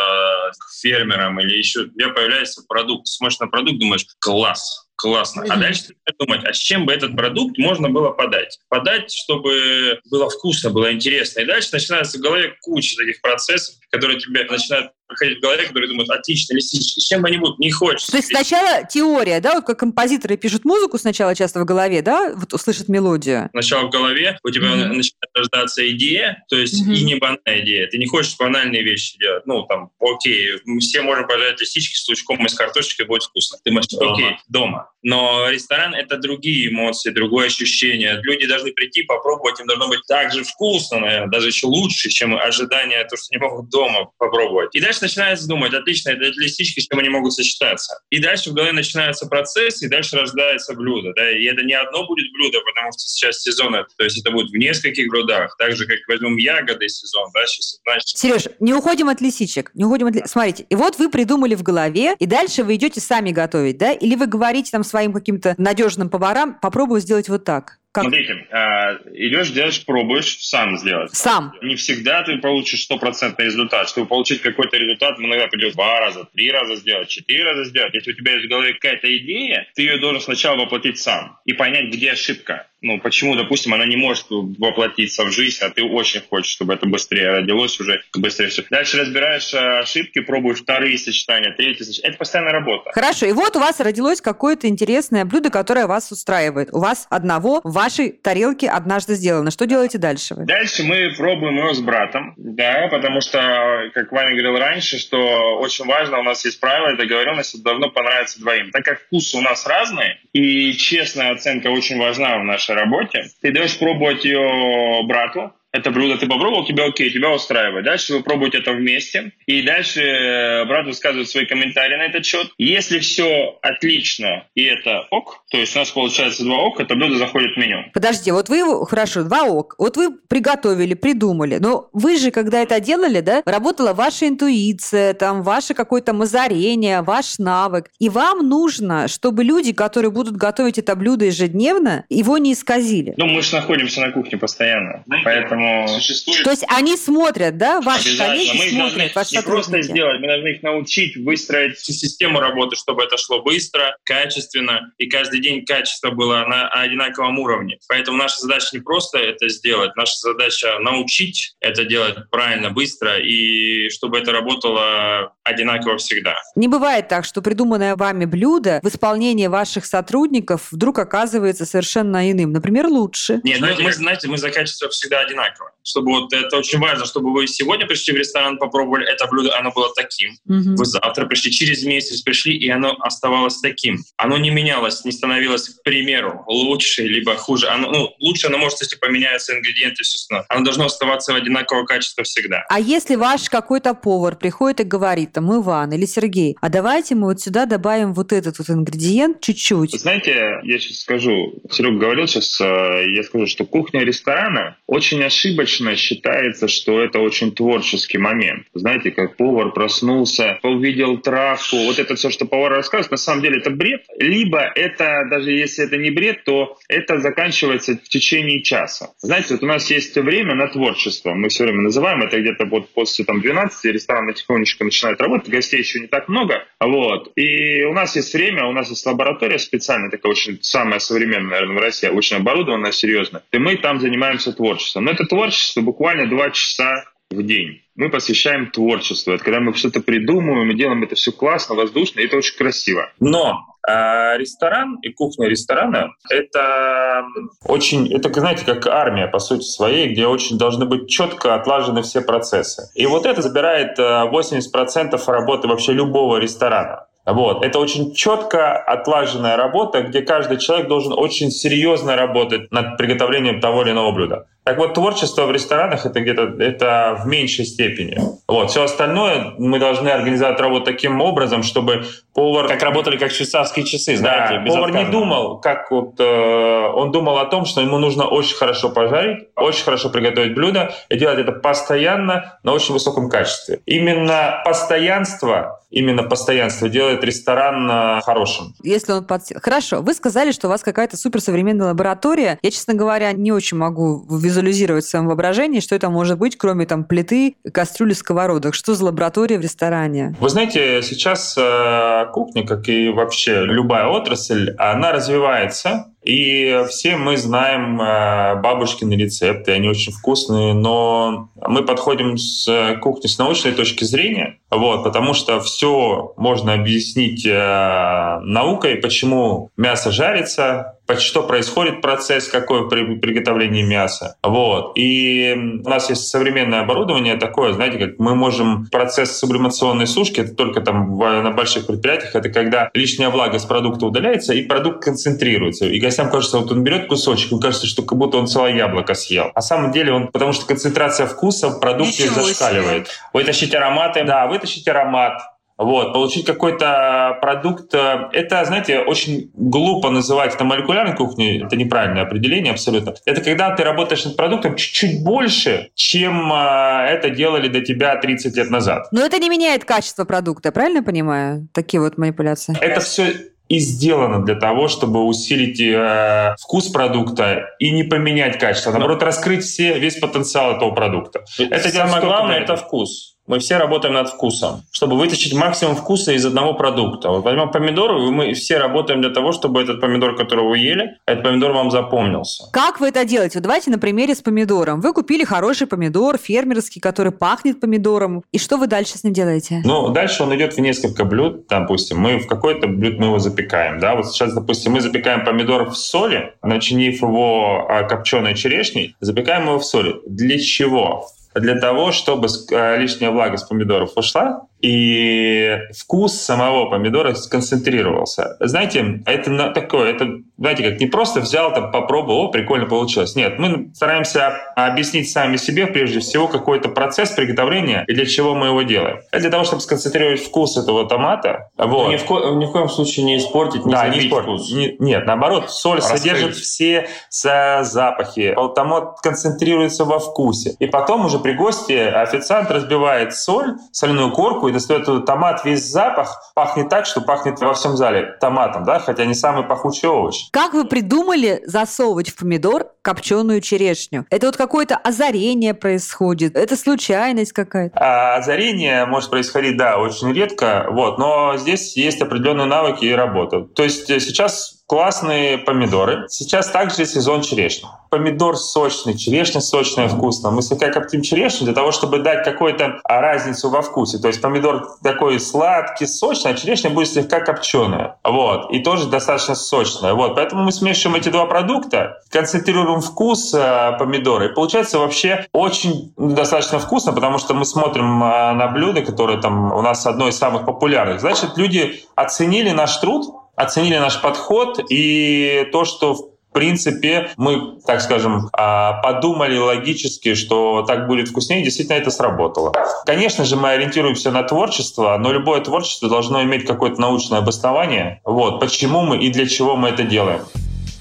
к 0.59 0.79
фермерам 0.79 1.39
или 1.39 1.57
еще, 1.57 1.81
у 1.81 1.89
тебя 1.89 2.09
появляется 2.09 2.63
продукт, 2.67 3.07
смотришь 3.07 3.39
на 3.39 3.47
продукт, 3.47 3.79
думаешь, 3.79 4.05
класс, 4.19 4.87
классно. 4.95 5.43
А 5.49 5.57
дальше 5.57 5.95
думать, 6.19 6.43
а 6.43 6.53
с 6.53 6.57
чем 6.57 6.85
бы 6.85 6.93
этот 6.93 7.15
продукт 7.15 7.57
можно 7.57 7.89
было 7.89 8.11
подать? 8.11 8.59
Подать, 8.69 9.11
чтобы 9.11 9.99
было 10.09 10.29
вкусно, 10.29 10.69
было 10.69 10.91
интересно. 10.93 11.41
И 11.41 11.45
дальше 11.45 11.69
начинается 11.71 12.17
в 12.17 12.21
голове 12.21 12.55
куча 12.61 12.95
таких 12.95 13.21
процессов, 13.21 13.75
которые 13.91 14.19
тебе 14.19 14.43
начинают 14.43 14.91
проходить 15.07 15.39
в 15.39 15.41
голове, 15.41 15.63
которые 15.67 15.89
думают, 15.89 16.09
отлично, 16.09 16.53
лисички, 16.55 16.99
с 16.99 17.07
чем 17.07 17.25
они 17.25 17.37
будут, 17.37 17.59
не 17.59 17.71
хочется. 17.71 18.11
То 18.11 18.17
есть 18.17 18.29
сначала 18.29 18.85
теория, 18.85 19.39
да, 19.39 19.55
вот 19.55 19.65
как 19.65 19.79
композиторы 19.79 20.37
пишут 20.37 20.65
музыку 20.65 20.97
сначала 20.97 21.35
часто 21.35 21.61
в 21.61 21.65
голове, 21.65 22.01
да, 22.01 22.33
вот 22.35 22.53
услышат 22.53 22.87
мелодию. 22.89 23.49
Сначала 23.51 23.87
в 23.87 23.89
голове 23.89 24.37
у 24.43 24.49
тебя 24.49 24.67
mm-hmm. 24.67 24.87
начинает 24.87 25.31
рождаться 25.33 25.89
идея, 25.91 26.43
то 26.49 26.57
есть 26.57 26.83
mm-hmm. 26.83 26.93
и 26.93 27.03
не 27.03 27.15
банальная 27.15 27.63
идея. 27.63 27.87
Ты 27.87 27.97
не 27.97 28.07
хочешь 28.07 28.35
банальные 28.37 28.83
вещи 28.83 29.17
делать. 29.17 29.45
Ну, 29.45 29.63
там, 29.63 29.91
окей, 29.99 30.53
мы 30.65 30.79
все 30.79 31.01
можем 31.01 31.27
пожарить 31.27 31.59
лисички 31.59 31.95
с 31.95 32.07
лучком 32.07 32.45
и 32.45 32.49
с 32.49 32.53
картошечкой, 32.53 33.05
будет 33.05 33.23
вкусно. 33.23 33.57
Ты 33.63 33.71
можешь, 33.71 33.89
окей, 33.99 34.37
дома. 34.47 34.91
Но 35.03 35.49
ресторан— 35.49 35.93
это 35.95 36.17
другие 36.17 36.69
эмоции, 36.69 37.11
другое 37.11 37.47
ощущение. 37.47 38.19
Люди 38.23 38.45
должны 38.45 38.71
прийти, 38.73 39.03
попробовать, 39.03 39.59
им 39.59 39.67
должно 39.67 39.87
быть 39.87 40.01
так 40.07 40.33
же 40.33 40.43
вкусно, 40.43 40.99
наверное, 40.99 41.29
даже 41.29 41.47
еще 41.47 41.67
лучше, 41.67 42.09
чем 42.09 42.35
ожидание, 42.35 43.03
то, 43.05 43.15
что 43.15 43.27
они 43.31 43.41
могут 43.41 43.69
дома 43.69 44.11
попробовать. 44.17 44.75
И 44.75 44.81
дальше 44.81 44.96
дальше 44.97 45.01
начинается 45.01 45.47
думать, 45.47 45.73
отлично, 45.73 46.11
это 46.11 46.23
листички, 46.39 46.79
с 46.79 46.87
чем 46.87 46.99
они 46.99 47.09
могут 47.09 47.33
сочетаться. 47.33 47.99
И 48.09 48.19
дальше 48.19 48.49
в 48.49 48.53
голове 48.53 48.71
начинается 48.71 49.27
процесс, 49.27 49.81
и 49.81 49.87
дальше 49.87 50.17
рождается 50.17 50.73
блюдо. 50.73 51.13
Да? 51.15 51.31
И 51.31 51.45
это 51.45 51.63
не 51.63 51.73
одно 51.73 52.05
будет 52.07 52.31
блюдо, 52.33 52.59
потому 52.61 52.91
что 52.91 53.01
сейчас 53.01 53.41
сезон, 53.41 53.73
то 53.73 54.03
есть 54.03 54.19
это 54.19 54.31
будет 54.31 54.49
в 54.49 54.55
нескольких 54.55 55.09
блюдах. 55.09 55.55
Так 55.57 55.75
же, 55.75 55.85
как 55.85 55.97
возьмем 56.07 56.37
ягоды 56.37 56.87
сезон. 56.89 57.29
Да? 57.33 57.45
Сейчас, 57.45 57.79
значит... 57.83 58.17
Сереж, 58.17 58.47
не 58.59 58.73
уходим 58.73 59.09
от 59.09 59.21
лисичек. 59.21 59.71
Не 59.73 59.85
уходим 59.85 60.07
от... 60.07 60.15
Ли... 60.15 60.23
Смотрите, 60.25 60.65
и 60.69 60.75
вот 60.75 60.97
вы 60.97 61.09
придумали 61.09 61.55
в 61.55 61.63
голове, 61.63 62.15
и 62.19 62.25
дальше 62.25 62.63
вы 62.63 62.75
идете 62.75 63.01
сами 63.01 63.31
готовить, 63.31 63.77
да? 63.77 63.91
Или 63.91 64.15
вы 64.15 64.27
говорите 64.27 64.71
там 64.71 64.83
своим 64.83 65.13
каким-то 65.13 65.55
надежным 65.57 66.09
поварам, 66.09 66.57
попробую 66.59 67.01
сделать 67.01 67.29
вот 67.29 67.43
так. 67.43 67.79
Как? 67.97 68.03
Смотрите, 68.03 68.45
э, 68.51 68.99
идешь, 69.15 69.49
делаешь, 69.49 69.83
пробуешь 69.83 70.37
сам 70.41 70.77
сделать. 70.77 71.15
Сам. 71.15 71.51
Не 71.63 71.75
всегда 71.75 72.21
ты 72.21 72.37
получишь 72.37 72.83
стопроцентный 72.83 73.45
результат. 73.45 73.89
Чтобы 73.89 74.05
получить 74.05 74.41
какой-то 74.41 74.77
результат, 74.77 75.19
иногда 75.19 75.47
придет 75.47 75.73
два 75.73 75.99
раза, 75.99 76.25
три 76.25 76.51
раза 76.51 76.75
сделать, 76.75 77.09
четыре 77.09 77.43
раза 77.43 77.65
сделать. 77.65 77.95
Если 77.95 78.11
у 78.11 78.13
тебя 78.15 78.33
есть 78.33 78.45
в 78.45 78.49
голове 78.49 78.73
какая-то 78.73 79.17
идея, 79.17 79.67
ты 79.73 79.81
ее 79.81 79.97
должен 79.97 80.21
сначала 80.21 80.57
воплотить 80.57 80.99
сам 80.99 81.39
и 81.45 81.53
понять, 81.53 81.87
где 81.87 82.11
ошибка 82.11 82.67
ну, 82.81 82.99
почему, 82.99 83.35
допустим, 83.35 83.73
она 83.73 83.85
не 83.85 83.95
может 83.95 84.27
воплотиться 84.29 85.23
в 85.25 85.31
жизнь, 85.31 85.63
а 85.63 85.69
ты 85.69 85.83
очень 85.83 86.21
хочешь, 86.21 86.51
чтобы 86.51 86.73
это 86.73 86.85
быстрее 86.85 87.31
родилось 87.31 87.79
уже, 87.79 88.01
быстрее 88.15 88.49
все. 88.49 88.63
Дальше 88.69 88.97
разбираешь 88.97 89.53
э, 89.53 89.79
ошибки, 89.79 90.19
пробуешь 90.19 90.59
вторые 90.59 90.97
сочетания, 90.97 91.53
третьи 91.55 91.83
сочетания. 91.83 92.11
Это 92.11 92.19
постоянная 92.19 92.53
работа. 92.53 92.91
Хорошо, 92.91 93.25
и 93.25 93.31
вот 93.31 93.55
у 93.55 93.59
вас 93.59 93.79
родилось 93.79 94.21
какое-то 94.21 94.67
интересное 94.67 95.25
блюдо, 95.25 95.49
которое 95.49 95.87
вас 95.87 96.11
устраивает. 96.11 96.69
У 96.71 96.79
вас 96.79 97.07
одного 97.09 97.61
в 97.63 97.73
вашей 97.73 98.11
тарелке 98.11 98.69
однажды 98.69 99.15
сделано. 99.15 99.49
Что 99.49 99.65
делаете 99.65 99.97
дальше 99.97 100.35
вы? 100.35 100.45
Дальше 100.45 100.83
мы 100.83 101.13
пробуем 101.17 101.57
его 101.57 101.73
с 101.73 101.79
братом, 101.79 102.33
да, 102.37 102.87
потому 102.91 103.21
что, 103.21 103.89
как 103.93 104.11
Ваня 104.11 104.31
говорил 104.31 104.57
раньше, 104.57 104.99
что 104.99 105.57
очень 105.57 105.85
важно, 105.85 106.19
у 106.19 106.23
нас 106.23 106.45
есть 106.45 106.59
правило, 106.59 106.95
договоренность, 106.95 107.61
должно 107.63 107.89
понравиться 107.89 108.39
двоим. 108.39 108.69
Так 108.71 108.85
как 108.85 109.01
вкусы 109.01 109.37
у 109.37 109.41
нас 109.41 109.65
разные, 109.65 110.19
и 110.33 110.73
честная 110.73 111.31
оценка 111.31 111.67
очень 111.67 111.97
важна 111.97 112.37
в 112.37 112.43
нашей 112.43 112.66
нашей 112.67 112.81
работе. 112.81 113.25
Ты 113.41 113.51
даешь 113.51 113.77
пробовать 113.77 114.25
ее 114.25 115.03
брату, 115.05 115.53
это 115.77 115.91
блюдо 115.91 116.17
ты 116.17 116.27
попробовал, 116.27 116.65
тебе 116.65 116.83
окей, 116.83 117.11
тебя 117.11 117.31
устраивает. 117.31 117.85
Дальше 117.85 118.13
вы 118.13 118.23
пробуете 118.23 118.59
это 118.59 118.71
вместе, 118.71 119.31
и 119.45 119.61
дальше 119.61 120.01
э, 120.01 120.65
брат 120.65 120.85
высказывает 120.85 121.29
свои 121.29 121.45
комментарии 121.45 121.95
на 121.95 122.05
этот 122.05 122.25
счет. 122.25 122.51
Если 122.57 122.99
все 122.99 123.57
отлично, 123.61 124.45
и 124.55 124.63
это 124.63 125.07
ок, 125.11 125.43
то 125.49 125.57
есть 125.57 125.75
у 125.75 125.79
нас 125.79 125.91
получается 125.91 126.43
два 126.43 126.57
ок, 126.57 126.79
это 126.79 126.95
блюдо 126.95 127.17
заходит 127.17 127.55
в 127.55 127.57
меню. 127.57 127.85
Подожди, 127.93 128.31
вот 128.31 128.49
вы, 128.49 128.85
хорошо, 128.85 129.23
два 129.23 129.43
ок, 129.43 129.75
вот 129.77 129.97
вы 129.97 130.11
приготовили, 130.11 130.93
придумали, 130.93 131.57
но 131.59 131.89
вы 131.93 132.17
же, 132.17 132.31
когда 132.31 132.61
это 132.61 132.79
делали, 132.79 133.21
да, 133.21 133.43
работала 133.45 133.93
ваша 133.93 134.27
интуиция, 134.27 135.13
там, 135.13 135.43
ваше 135.43 135.73
какое-то 135.73 136.13
мазарение, 136.13 137.01
ваш 137.01 137.37
навык, 137.39 137.89
и 137.99 138.09
вам 138.09 138.47
нужно, 138.49 139.07
чтобы 139.07 139.43
люди, 139.43 139.73
которые 139.73 140.11
будут 140.11 140.35
готовить 140.35 140.77
это 140.77 140.95
блюдо 140.95 141.25
ежедневно, 141.25 142.05
его 142.09 142.37
не 142.37 142.53
исказили. 142.53 143.13
Ну, 143.17 143.25
мы 143.27 143.41
же 143.41 143.55
находимся 143.55 144.01
на 144.01 144.11
кухне 144.11 144.37
постоянно, 144.37 145.03
поэтому 145.23 145.66
существует... 145.87 146.43
То 146.43 146.51
есть 146.51 146.65
они 146.67 146.97
смотрят, 146.97 147.57
да? 147.57 147.81
Ваши 147.81 148.17
коллеги 148.17 148.57
мы 148.57 148.69
смотрят, 148.69 149.15
ваши 149.15 149.35
не 149.35 149.41
просто 149.41 149.81
сделать, 149.81 150.19
мы 150.19 150.27
должны 150.27 150.47
их 150.49 150.63
научить 150.63 151.17
выстроить 151.17 151.79
систему 151.79 152.39
работы, 152.39 152.75
чтобы 152.75 153.03
это 153.03 153.17
шло 153.17 153.41
быстро, 153.41 153.95
качественно, 154.03 154.91
и 154.97 155.07
каждый 155.07 155.41
день 155.41 155.65
качество 155.65 156.11
было 156.11 156.45
на 156.47 156.67
одинаковом 156.69 157.39
уровне. 157.39 157.77
Поэтому 157.87 158.17
наша 158.17 158.39
задача 158.39 158.69
не 158.73 158.79
просто 158.79 159.17
это 159.17 159.49
сделать, 159.49 159.95
наша 159.95 160.15
задача 160.19 160.79
научить 160.79 161.55
это 161.59 161.83
делать 161.85 162.15
правильно, 162.31 162.69
быстро, 162.69 163.17
и 163.19 163.89
чтобы 163.89 164.19
это 164.19 164.31
работало 164.31 165.33
одинаково 165.43 165.97
всегда. 165.97 166.35
Не 166.55 166.67
бывает 166.67 167.07
так, 167.07 167.25
что 167.25 167.41
придуманное 167.41 167.95
вами 167.95 168.25
блюдо 168.25 168.79
в 168.83 168.87
исполнении 168.87 169.47
ваших 169.47 169.85
сотрудников 169.85 170.67
вдруг 170.71 170.99
оказывается 170.99 171.65
совершенно 171.65 172.29
иным, 172.31 172.51
например, 172.51 172.87
лучше. 172.87 173.41
Нет, 173.43 173.59
ну, 173.59 173.67
мы, 173.79 173.91
знаете, 173.91 174.27
мы 174.27 174.37
за 174.37 174.51
качество 174.51 174.89
всегда 174.89 175.21
одинаково 175.21 175.56
одинаково. 175.57 175.71
Чтобы 175.83 176.11
вот 176.11 176.33
это 176.33 176.57
очень 176.57 176.79
важно, 176.79 177.05
чтобы 177.05 177.31
вы 177.31 177.47
сегодня 177.47 177.87
пришли 177.87 178.13
в 178.13 178.17
ресторан, 178.17 178.57
попробовали 178.57 179.09
это 179.09 179.25
блюдо, 179.27 179.57
оно 179.57 179.71
было 179.71 179.89
таким. 179.95 180.31
Угу. 180.45 180.75
Вы 180.77 180.85
завтра 180.85 181.25
пришли, 181.25 181.51
через 181.51 181.83
месяц 181.83 182.21
пришли, 182.21 182.57
и 182.57 182.69
оно 182.69 182.95
оставалось 182.99 183.59
таким. 183.59 183.99
Оно 184.17 184.37
не 184.37 184.49
менялось, 184.49 185.05
не 185.05 185.11
становилось, 185.11 185.69
к 185.69 185.83
примеру, 185.83 186.43
лучше 186.47 187.03
либо 187.03 187.35
хуже. 187.35 187.67
Оно, 187.67 187.91
ну, 187.91 188.09
лучше 188.19 188.47
оно 188.47 188.57
может, 188.57 188.81
если 188.81 188.97
поменяются 188.97 189.55
ингредиенты, 189.55 190.01
естественно. 190.01 190.45
Оно 190.49 190.65
должно 190.65 190.85
оставаться 190.85 191.33
одинакового 191.33 191.85
качества 191.85 192.23
всегда. 192.23 192.65
А 192.69 192.79
если 192.79 193.15
ваш 193.15 193.49
какой-то 193.49 193.93
повар 193.93 194.35
приходит 194.35 194.81
и 194.81 194.83
говорит, 194.83 195.33
там, 195.33 195.53
Иван 195.55 195.93
или 195.93 196.05
Сергей, 196.05 196.57
а 196.61 196.69
давайте 196.69 197.15
мы 197.15 197.27
вот 197.27 197.39
сюда 197.39 197.65
добавим 197.65 198.13
вот 198.13 198.33
этот 198.33 198.59
вот 198.59 198.69
ингредиент 198.69 199.39
чуть-чуть. 199.41 199.91
Знаете, 199.99 200.59
я 200.63 200.79
сейчас 200.79 200.99
скажу, 200.99 201.61
Серега 201.71 201.97
говорил 201.97 202.27
сейчас, 202.27 202.59
э, 202.59 203.13
я 203.15 203.23
скажу, 203.23 203.47
что 203.47 203.65
кухня 203.65 204.01
ресторана 204.01 204.77
очень 204.85 205.23
ошибочная 205.23 205.36
ошибочно 205.37 205.95
считается, 205.95 206.67
что 206.67 206.99
это 207.01 207.19
очень 207.19 207.51
творческий 207.51 208.17
момент. 208.17 208.65
Знаете, 208.73 209.11
как 209.11 209.37
повар 209.37 209.71
проснулся, 209.71 210.59
увидел 210.63 211.17
травку, 211.19 211.77
вот 211.85 211.99
это 211.99 212.15
все, 212.15 212.31
что 212.31 212.45
повар 212.45 212.71
рассказывает, 212.71 213.11
на 213.11 213.17
самом 213.17 213.43
деле 213.43 213.57
это 213.57 213.69
бред. 213.69 214.05
Либо 214.17 214.59
это, 214.59 215.27
даже 215.29 215.51
если 215.51 215.85
это 215.85 215.97
не 215.97 216.09
бред, 216.09 216.43
то 216.43 216.77
это 216.89 217.19
заканчивается 217.19 217.93
в 217.93 218.09
течение 218.09 218.63
часа. 218.63 219.11
Знаете, 219.19 219.53
вот 219.53 219.63
у 219.63 219.67
нас 219.67 219.89
есть 219.91 220.15
время 220.15 220.55
на 220.55 220.67
творчество. 220.67 221.33
Мы 221.33 221.49
все 221.49 221.65
время 221.65 221.81
называем 221.81 222.23
это 222.23 222.39
где-то 222.39 222.65
вот 222.65 222.89
после 222.89 223.23
там, 223.23 223.41
12 223.41 223.85
ресторан 223.85 224.27
потихонечку 224.27 224.83
начинает 224.83 225.21
работать, 225.21 225.49
гостей 225.49 225.79
еще 225.79 225.99
не 225.99 226.07
так 226.07 226.29
много. 226.29 226.63
Вот. 226.79 227.31
И 227.35 227.83
у 227.83 227.93
нас 227.93 228.15
есть 228.15 228.33
время, 228.33 228.65
у 228.65 228.71
нас 228.71 228.89
есть 228.89 229.05
лаборатория 229.05 229.59
специальная, 229.59 230.09
такая 230.09 230.31
очень 230.31 230.57
самая 230.61 230.99
современная, 230.99 231.51
наверное, 231.51 231.77
в 231.77 231.81
России, 231.81 232.07
очень 232.07 232.37
оборудованная, 232.37 232.91
серьезно. 232.91 233.43
И 233.51 233.59
мы 233.59 233.75
там 233.77 233.99
занимаемся 233.99 234.51
творчеством. 234.51 235.05
Но 235.05 235.11
это 235.11 235.26
творчество 235.27 235.81
буквально 235.81 236.29
два 236.29 236.49
часа 236.51 237.03
в 237.29 237.43
день. 237.43 237.81
Мы 237.95 238.09
посвящаем 238.09 238.71
творчеству. 238.71 239.33
Это 239.33 239.43
когда 239.43 239.59
мы 239.59 239.73
что-то 239.73 240.01
придумываем, 240.01 240.67
мы 240.67 240.75
делаем 240.75 241.03
это 241.03 241.15
все 241.15 241.31
классно, 241.31 241.75
воздушно, 241.75 242.19
и 242.19 242.25
это 242.25 242.37
очень 242.37 242.55
красиво. 242.55 243.11
Но 243.19 243.65
э, 243.87 244.37
ресторан 244.37 244.97
и 245.01 245.09
кухня 245.09 245.47
ресторана— 245.47 246.11
это 246.29 247.25
очень, 247.65 248.13
это, 248.13 248.31
знаете, 248.33 248.65
как 248.65 248.85
армия, 248.87 249.27
по 249.27 249.39
сути 249.39 249.63
своей, 249.63 250.09
где 250.09 250.27
очень 250.27 250.57
должны 250.57 250.85
быть 250.85 251.09
четко 251.09 251.55
отлажены 251.55 252.01
все 252.03 252.21
процессы. 252.21 252.89
И 252.95 253.05
вот 253.07 253.25
это 253.25 253.41
забирает 253.41 253.97
80% 253.99 255.19
работы 255.27 255.67
вообще 255.67 255.93
любого 255.93 256.37
ресторана. 256.37 257.06
Вот. 257.27 257.63
Это 257.65 257.79
очень 257.79 258.13
четко 258.13 258.77
отлаженная 258.77 259.57
работа, 259.57 260.01
где 260.01 260.21
каждый 260.21 260.57
человек 260.57 260.87
должен 260.87 261.11
очень 261.11 261.51
серьезно 261.51 262.15
работать 262.15 262.71
над 262.71 262.97
приготовлением 262.97 263.59
того 263.59 263.81
или 263.81 263.91
иного 263.91 264.13
блюда. 264.13 264.47
Так 264.63 264.77
вот, 264.77 264.93
творчество 264.93 265.45
в 265.45 265.51
ресторанах 265.51 266.05
это 266.05 266.21
где-то 266.21 266.55
это 266.59 267.19
в 267.21 267.27
меньшей 267.27 267.65
степени. 267.65 268.17
Вот. 268.47 268.71
Все 268.71 268.83
остальное 268.83 269.53
мы 269.57 269.77
должны 269.77 270.07
организовать 270.07 270.59
работу 270.59 270.85
таким 270.85 271.19
образом, 271.19 271.63
чтобы 271.63 272.05
повар... 272.37 272.67
Как 272.67 272.83
работали 272.83 273.17
как 273.17 273.31
швейцарские 273.31 273.85
часы, 273.85 274.15
знаете, 274.15 274.59
да, 274.59 274.71
повар 274.71 274.91
не 274.91 275.05
думал, 275.11 275.59
как 275.59 275.91
вот... 275.91 276.19
Э, 276.19 276.91
он 276.93 277.11
думал 277.11 277.39
о 277.39 277.45
том, 277.45 277.65
что 277.65 277.81
ему 277.81 277.97
нужно 277.97 278.27
очень 278.27 278.55
хорошо 278.55 278.89
пожарить, 278.89 279.47
очень 279.55 279.83
хорошо 279.83 280.09
приготовить 280.09 280.55
блюдо 280.55 280.93
и 281.09 281.17
делать 281.17 281.39
это 281.39 281.51
постоянно 281.51 282.59
на 282.63 282.73
очень 282.73 282.93
высоком 282.93 283.29
качестве. 283.29 283.81
Именно 283.85 284.61
постоянство 284.63 285.81
именно 285.89 286.23
постоянство 286.23 286.89
делает 286.89 287.23
ресторан 287.23 287.89
э, 287.89 288.21
хорошим. 288.21 288.75
Если 288.83 289.13
он 289.13 289.23
под... 289.23 289.41
Хорошо, 289.63 290.01
вы 290.01 290.13
сказали, 290.13 290.51
что 290.51 290.67
у 290.67 290.69
вас 290.69 290.81
какая-то 290.81 291.15
суперсовременная 291.15 291.87
лаборатория. 291.87 292.59
Я, 292.61 292.71
честно 292.71 292.93
говоря, 292.93 293.31
не 293.31 293.53
очень 293.53 293.77
могу 293.77 294.25
визуализировать 294.29 294.67
визуализировать 294.77 295.05
в 295.05 295.09
своем 295.09 295.27
воображении, 295.27 295.79
что 295.79 295.95
это 295.95 296.09
может 296.09 296.37
быть, 296.37 296.57
кроме 296.57 296.85
там 296.85 297.03
плиты, 297.03 297.55
кастрюли, 297.73 298.13
сковородок. 298.13 298.73
Что 298.73 298.95
за 298.95 299.05
лаборатория 299.05 299.57
в 299.57 299.61
ресторане? 299.61 300.35
Вы 300.39 300.49
знаете, 300.49 301.01
сейчас 301.01 301.55
э, 301.57 302.25
кухня, 302.27 302.65
как 302.65 302.87
и 302.89 303.09
вообще 303.09 303.65
любая 303.65 304.07
отрасль, 304.07 304.75
она 304.77 305.11
развивается. 305.11 306.13
И 306.27 306.83
все 306.89 307.15
мы 307.15 307.37
знаем 307.37 308.01
э, 308.01 308.55
бабушкины 308.55 309.13
рецепты, 309.13 309.71
они 309.71 309.87
очень 309.87 310.11
вкусные, 310.11 310.73
но 310.73 311.49
мы 311.65 311.85
подходим 311.85 312.37
с 312.37 312.97
кухни 313.01 313.27
с 313.27 313.37
научной 313.37 313.71
точки 313.71 314.03
зрения, 314.03 314.59
вот, 314.69 315.05
потому 315.05 315.33
что 315.33 315.61
все 315.61 316.33
можно 316.35 316.73
объяснить 316.73 317.45
э, 317.45 318.39
наукой, 318.41 318.95
почему 318.95 319.69
мясо 319.77 320.11
жарится, 320.11 320.97
что 321.17 321.43
происходит 321.43 322.01
процесс, 322.01 322.49
какое 322.49 322.87
при 322.89 323.15
приготовлении 323.15 323.83
мяса. 323.83 324.35
Вот. 324.43 324.97
И 324.97 325.55
у 325.85 325.87
нас 325.87 326.09
есть 326.09 326.27
современное 326.27 326.81
оборудование 326.81 327.37
такое, 327.37 327.71
знаете, 327.71 327.97
как 327.97 328.19
мы 328.19 328.35
можем 328.35 328.87
процесс 328.87 329.37
сублимационной 329.37 330.07
сушки, 330.07 330.41
это 330.41 330.53
только 330.53 330.81
там 330.81 331.17
на 331.17 331.51
больших 331.51 331.87
предприятиях, 331.87 332.35
это 332.35 332.49
когда 332.49 332.89
лишняя 332.93 333.29
влага 333.29 333.57
с 333.59 333.65
продукта 333.65 334.05
удаляется, 334.05 334.53
и 334.53 334.63
продукт 334.63 335.03
концентрируется. 335.03 335.85
И 335.85 335.99
гостям 336.17 336.31
кажется, 336.31 336.57
вот 336.59 336.71
он 336.71 336.83
берет 336.83 337.07
кусочек, 337.07 337.51
ему 337.51 337.61
кажется, 337.61 337.85
что 337.85 338.01
как 338.01 338.17
будто 338.17 338.37
он 338.37 338.47
целое 338.47 338.73
яблоко 338.75 339.13
съел. 339.13 339.51
А 339.53 339.57
на 339.57 339.61
самом 339.61 339.91
деле 339.91 340.11
он, 340.11 340.27
потому 340.27 340.51
что 340.53 340.65
концентрация 340.65 341.27
вкуса 341.27 341.69
в 341.69 341.79
продукте 341.79 342.23
Ничего 342.23 342.41
зашкаливает. 342.41 343.07
Себе. 343.07 343.17
Вытащить 343.33 343.75
ароматы. 343.75 344.23
Да, 344.23 344.47
вытащить 344.47 344.87
аромат, 344.87 345.39
вот, 345.77 346.13
получить 346.13 346.45
какой-то 346.45 347.37
продукт. 347.39 347.93
Это, 347.93 348.65
знаете, 348.65 348.99
очень 348.99 349.51
глупо 349.53 350.09
называть 350.09 350.55
это 350.55 350.63
молекулярной 350.63 351.15
кухней, 351.15 351.63
это 351.63 351.75
неправильное 351.75 352.23
определение 352.23 352.73
абсолютно. 352.73 353.13
Это 353.25 353.41
когда 353.41 353.75
ты 353.75 353.83
работаешь 353.83 354.25
над 354.25 354.35
продуктом 354.35 354.75
чуть-чуть 354.75 355.23
больше, 355.23 355.89
чем 355.93 356.51
а, 356.51 357.05
это 357.05 357.29
делали 357.29 357.67
до 357.67 357.81
тебя 357.81 358.15
30 358.15 358.55
лет 358.57 358.71
назад. 358.71 359.07
Но 359.11 359.23
это 359.23 359.37
не 359.37 359.49
меняет 359.49 359.85
качество 359.85 360.25
продукта, 360.25 360.71
правильно 360.71 361.03
понимаю? 361.03 361.67
Такие 361.73 362.01
вот 362.01 362.17
манипуляции. 362.17 362.75
Это 362.81 363.01
все 363.01 363.35
и 363.69 363.79
сделано 363.79 364.43
для 364.43 364.55
того, 364.55 364.87
чтобы 364.87 365.23
усилить 365.23 365.79
э, 365.79 366.55
вкус 366.59 366.89
продукта 366.89 367.69
и 367.79 367.91
не 367.91 368.03
поменять 368.03 368.59
качество, 368.59 368.91
а 368.91 368.97
наоборот, 368.97 369.23
раскрыть 369.23 369.63
все, 369.63 369.97
весь 369.99 370.17
потенциал 370.17 370.77
этого 370.77 370.91
продукта. 370.91 371.43
Это 371.57 371.89
самое 371.89 372.21
главное— 372.21 372.59
это 372.61 372.75
вкус. 372.75 373.36
Мы 373.47 373.59
все 373.59 373.77
работаем 373.77 374.13
над 374.13 374.27
вкусом, 374.27 374.83
чтобы 374.91 375.17
вытащить 375.17 375.53
максимум 375.53 375.95
вкуса 375.95 376.33
из 376.33 376.45
одного 376.45 376.73
продукта. 376.73 377.29
Вот 377.29 377.45
возьмем 377.45 377.71
помидор, 377.71 378.17
и 378.17 378.29
мы 378.29 378.53
все 378.53 378.77
работаем 378.77 379.21
для 379.21 379.29
того, 379.29 379.53
чтобы 379.53 379.81
этот 379.81 380.01
помидор, 380.01 380.35
который 380.35 380.67
вы 380.67 380.77
ели, 380.79 381.17
этот 381.25 381.43
помидор 381.43 381.71
вам 381.71 381.89
запомнился. 381.89 382.65
Как 382.73 382.99
вы 382.99 383.07
это 383.07 383.23
делаете? 383.23 383.59
Вот 383.59 383.63
давайте 383.63 383.89
на 383.89 383.99
примере 383.99 384.35
с 384.35 384.41
помидором. 384.41 384.99
Вы 384.99 385.13
купили 385.13 385.45
хороший 385.45 385.87
помидор, 385.87 386.37
фермерский, 386.37 386.99
который 386.99 387.31
пахнет 387.31 387.79
помидором. 387.79 388.43
И 388.51 388.59
что 388.59 388.75
вы 388.75 388.87
дальше 388.87 389.17
с 389.17 389.23
ним 389.23 389.33
делаете? 389.33 389.81
Ну, 389.85 390.09
дальше 390.09 390.43
он 390.43 390.53
идет 390.53 390.73
в 390.73 390.79
несколько 390.79 391.23
блюд. 391.23 391.67
Допустим, 391.69 392.19
мы 392.19 392.39
в 392.39 392.47
какой-то 392.47 392.87
блюд 392.87 393.17
мы 393.17 393.27
его 393.27 393.39
запекаем. 393.39 393.99
Да? 393.99 394.15
Вот 394.15 394.27
сейчас, 394.27 394.53
допустим, 394.53 394.91
мы 394.91 394.99
запекаем 394.99 395.45
помидор 395.45 395.89
в 395.89 395.95
соли, 395.95 396.53
начинив 396.63 397.21
его 397.21 397.87
а, 397.89 398.03
копченой 398.03 398.55
черешней, 398.55 399.15
запекаем 399.21 399.67
его 399.67 399.79
в 399.79 399.85
соли. 399.85 400.15
Для 400.25 400.59
чего? 400.59 401.27
Для 401.59 401.79
того, 401.79 402.11
чтобы 402.11 402.47
э, 402.47 402.97
лишняя 402.97 403.31
влага 403.31 403.57
с 403.57 403.63
помидоров 403.63 404.13
ушла, 404.15 404.67
и 404.81 405.79
вкус 405.97 406.33
самого 406.33 406.89
помидора 406.89 407.33
сконцентрировался. 407.33 408.57
Знаете, 408.59 409.21
это 409.25 409.71
такое, 409.73 410.11
это, 410.13 410.27
знаете, 410.57 410.83
как 410.89 410.99
не 410.99 411.07
просто 411.07 411.39
взял, 411.41 411.73
там, 411.73 411.91
попробовал, 411.91 412.45
о, 412.45 412.47
прикольно 412.49 412.85
получилось. 412.85 413.35
Нет, 413.35 413.57
мы 413.59 413.89
стараемся 413.93 414.53
объяснить 414.75 415.29
сами 415.31 415.57
себе, 415.57 415.87
прежде 415.87 416.19
всего, 416.19 416.47
какой-то 416.47 416.89
процесс 416.89 417.31
приготовления 417.31 418.03
и 418.07 418.13
для 418.13 418.25
чего 418.25 418.53
мы 418.55 418.67
его 418.67 418.81
делаем. 418.83 419.17
Это 419.31 419.41
для 419.41 419.49
того, 419.49 419.63
чтобы 419.63 419.81
сконцентрировать 419.81 420.43
вкус 420.43 420.77
этого 420.77 421.07
томата. 421.07 421.69
Вот. 421.77 422.09
Ни, 422.11 422.17
в 422.17 422.25
ко- 422.25 422.51
ни 422.55 422.65
в 422.65 422.71
коем 422.71 422.89
случае 422.89 423.25
не 423.25 423.37
испортить, 423.37 423.85
не 423.85 423.91
да, 423.91 424.07
не 424.07 424.19
испортить. 424.19 424.49
вкус. 424.49 424.71
Не, 424.71 424.95
нет, 424.99 425.25
наоборот, 425.25 425.71
соль 425.71 425.97
Раскрыть. 425.97 426.21
содержит 426.21 426.55
все 426.55 427.07
запахи. 427.29 428.55
Томат 428.75 429.19
концентрируется 429.21 430.05
во 430.05 430.19
вкусе. 430.19 430.75
И 430.79 430.87
потом 430.87 431.25
уже 431.25 431.39
при 431.39 431.53
гости 431.53 431.93
официант 431.93 432.69
разбивает 432.71 433.33
соль, 433.33 433.75
соляную 433.91 434.31
корку 434.31 434.67
и 434.67 434.71
достает 434.77 435.25
томат, 435.25 435.65
весь 435.65 435.85
запах 435.85 436.51
пахнет 436.53 436.89
так, 436.89 437.05
что 437.05 437.21
пахнет 437.21 437.59
во 437.59 437.73
всем 437.73 437.97
зале 437.97 438.37
томатом, 438.39 438.83
да, 438.83 438.99
хотя 438.99 439.25
не 439.25 439.33
самый 439.33 439.63
пахучий 439.63 440.07
овощ. 440.07 440.49
Как 440.51 440.73
вы 440.73 440.85
придумали 440.85 441.61
засовывать 441.65 442.29
в 442.29 442.37
помидор 442.37 442.87
копченую 443.01 443.61
черешню? 443.61 444.25
Это 444.29 444.47
вот 444.47 444.57
какое-то 444.57 444.95
озарение 444.95 445.73
происходит? 445.73 446.55
Это 446.55 446.75
случайность 446.75 447.53
какая-то? 447.53 447.97
А, 447.97 448.35
озарение 448.35 449.05
может 449.05 449.29
происходить, 449.29 449.77
да, 449.77 449.97
очень 449.97 450.31
редко, 450.33 450.87
вот, 450.89 451.17
но 451.17 451.57
здесь 451.57 451.97
есть 451.97 452.21
определенные 452.21 452.67
навыки 452.67 453.05
и 453.05 453.11
работа. 453.11 453.61
То 453.61 453.83
есть 453.83 454.09
э, 454.09 454.19
сейчас 454.19 454.76
классные 454.87 455.57
помидоры. 455.57 456.25
Сейчас 456.29 456.69
также 456.69 457.05
сезон 457.05 457.41
черешни. 457.41 457.87
Помидор 458.09 458.55
сочный, 458.55 459.17
черешня 459.17 459.59
сочная, 459.59 460.07
вкусная. 460.07 460.53
Мы 460.53 460.61
слегка 460.61 460.89
коптим 460.91 461.21
черешню 461.21 461.65
для 461.65 461.73
того, 461.73 461.91
чтобы 461.91 462.19
дать 462.19 462.45
какую-то 462.45 463.01
разницу 463.03 463.69
во 463.69 463.81
вкусе. 463.81 464.17
То 464.17 464.29
есть 464.29 464.41
помидор 464.41 464.87
такой 465.03 465.41
сладкий, 465.41 466.07
сочный, 466.07 466.51
а 466.51 466.53
черешня 466.53 466.89
будет 466.89 467.09
слегка 467.09 467.41
копченая. 467.41 468.15
Вот. 468.23 468.71
И 468.71 468.79
тоже 468.79 469.07
достаточно 469.07 469.55
сочная. 469.55 470.13
Вот. 470.13 470.35
Поэтому 470.35 470.63
мы 470.63 470.71
смешиваем 470.71 471.19
эти 471.19 471.27
два 471.27 471.45
продукта, 471.47 472.21
концентрируем 472.29 473.01
вкус 473.01 473.53
э, 473.53 473.91
помидора. 473.99 474.45
И 474.45 474.53
получается 474.53 474.99
вообще 474.99 475.47
очень 475.51 476.13
достаточно 476.15 476.79
вкусно, 476.79 477.11
потому 477.11 477.39
что 477.39 477.53
мы 477.53 477.65
смотрим 477.65 478.23
э, 478.23 478.53
на 478.53 478.67
блюда, 478.67 479.01
которые 479.01 479.41
там 479.41 479.73
у 479.73 479.81
нас 479.81 480.05
одно 480.05 480.29
из 480.29 480.37
самых 480.37 480.65
популярных. 480.65 481.19
Значит, 481.19 481.57
люди 481.57 482.05
оценили 482.15 482.69
наш 482.69 482.95
труд, 482.97 483.36
оценили 483.57 483.97
наш 483.97 484.21
подход 484.21 484.79
и 484.89 485.67
то, 485.73 485.83
что 485.83 486.13
в 486.13 486.53
принципе, 486.53 487.29
мы, 487.37 487.79
так 487.85 488.01
скажем, 488.01 488.49
а, 488.53 488.93
подумали 489.03 489.57
логически, 489.59 490.33
что 490.33 490.83
так 490.87 491.05
будет 491.05 491.27
вкуснее, 491.27 491.63
действительно 491.63 491.97
это 491.97 492.09
сработало. 492.09 492.73
Конечно 493.05 493.45
же, 493.45 493.57
мы 493.57 493.69
ориентируемся 493.69 494.31
на 494.31 494.41
творчество, 494.41 495.17
но 495.19 495.31
любое 495.31 495.61
творчество 495.61 496.09
должно 496.09 496.41
иметь 496.43 496.65
какое-то 496.65 496.99
научное 496.99 497.39
обоснование. 497.39 498.21
Вот, 498.23 498.59
почему 498.59 499.03
мы 499.03 499.19
и 499.19 499.29
для 499.29 499.47
чего 499.47 499.75
мы 499.75 499.89
это 499.89 500.01
делаем. 500.01 500.39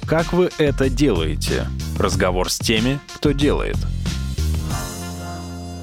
Как 0.06 0.32
вы 0.32 0.50
это 0.58 0.90
делаете? 0.90 1.66
Разговор 1.98 2.50
с 2.50 2.58
теми, 2.58 2.98
кто 3.14 3.32
делает. 3.32 3.76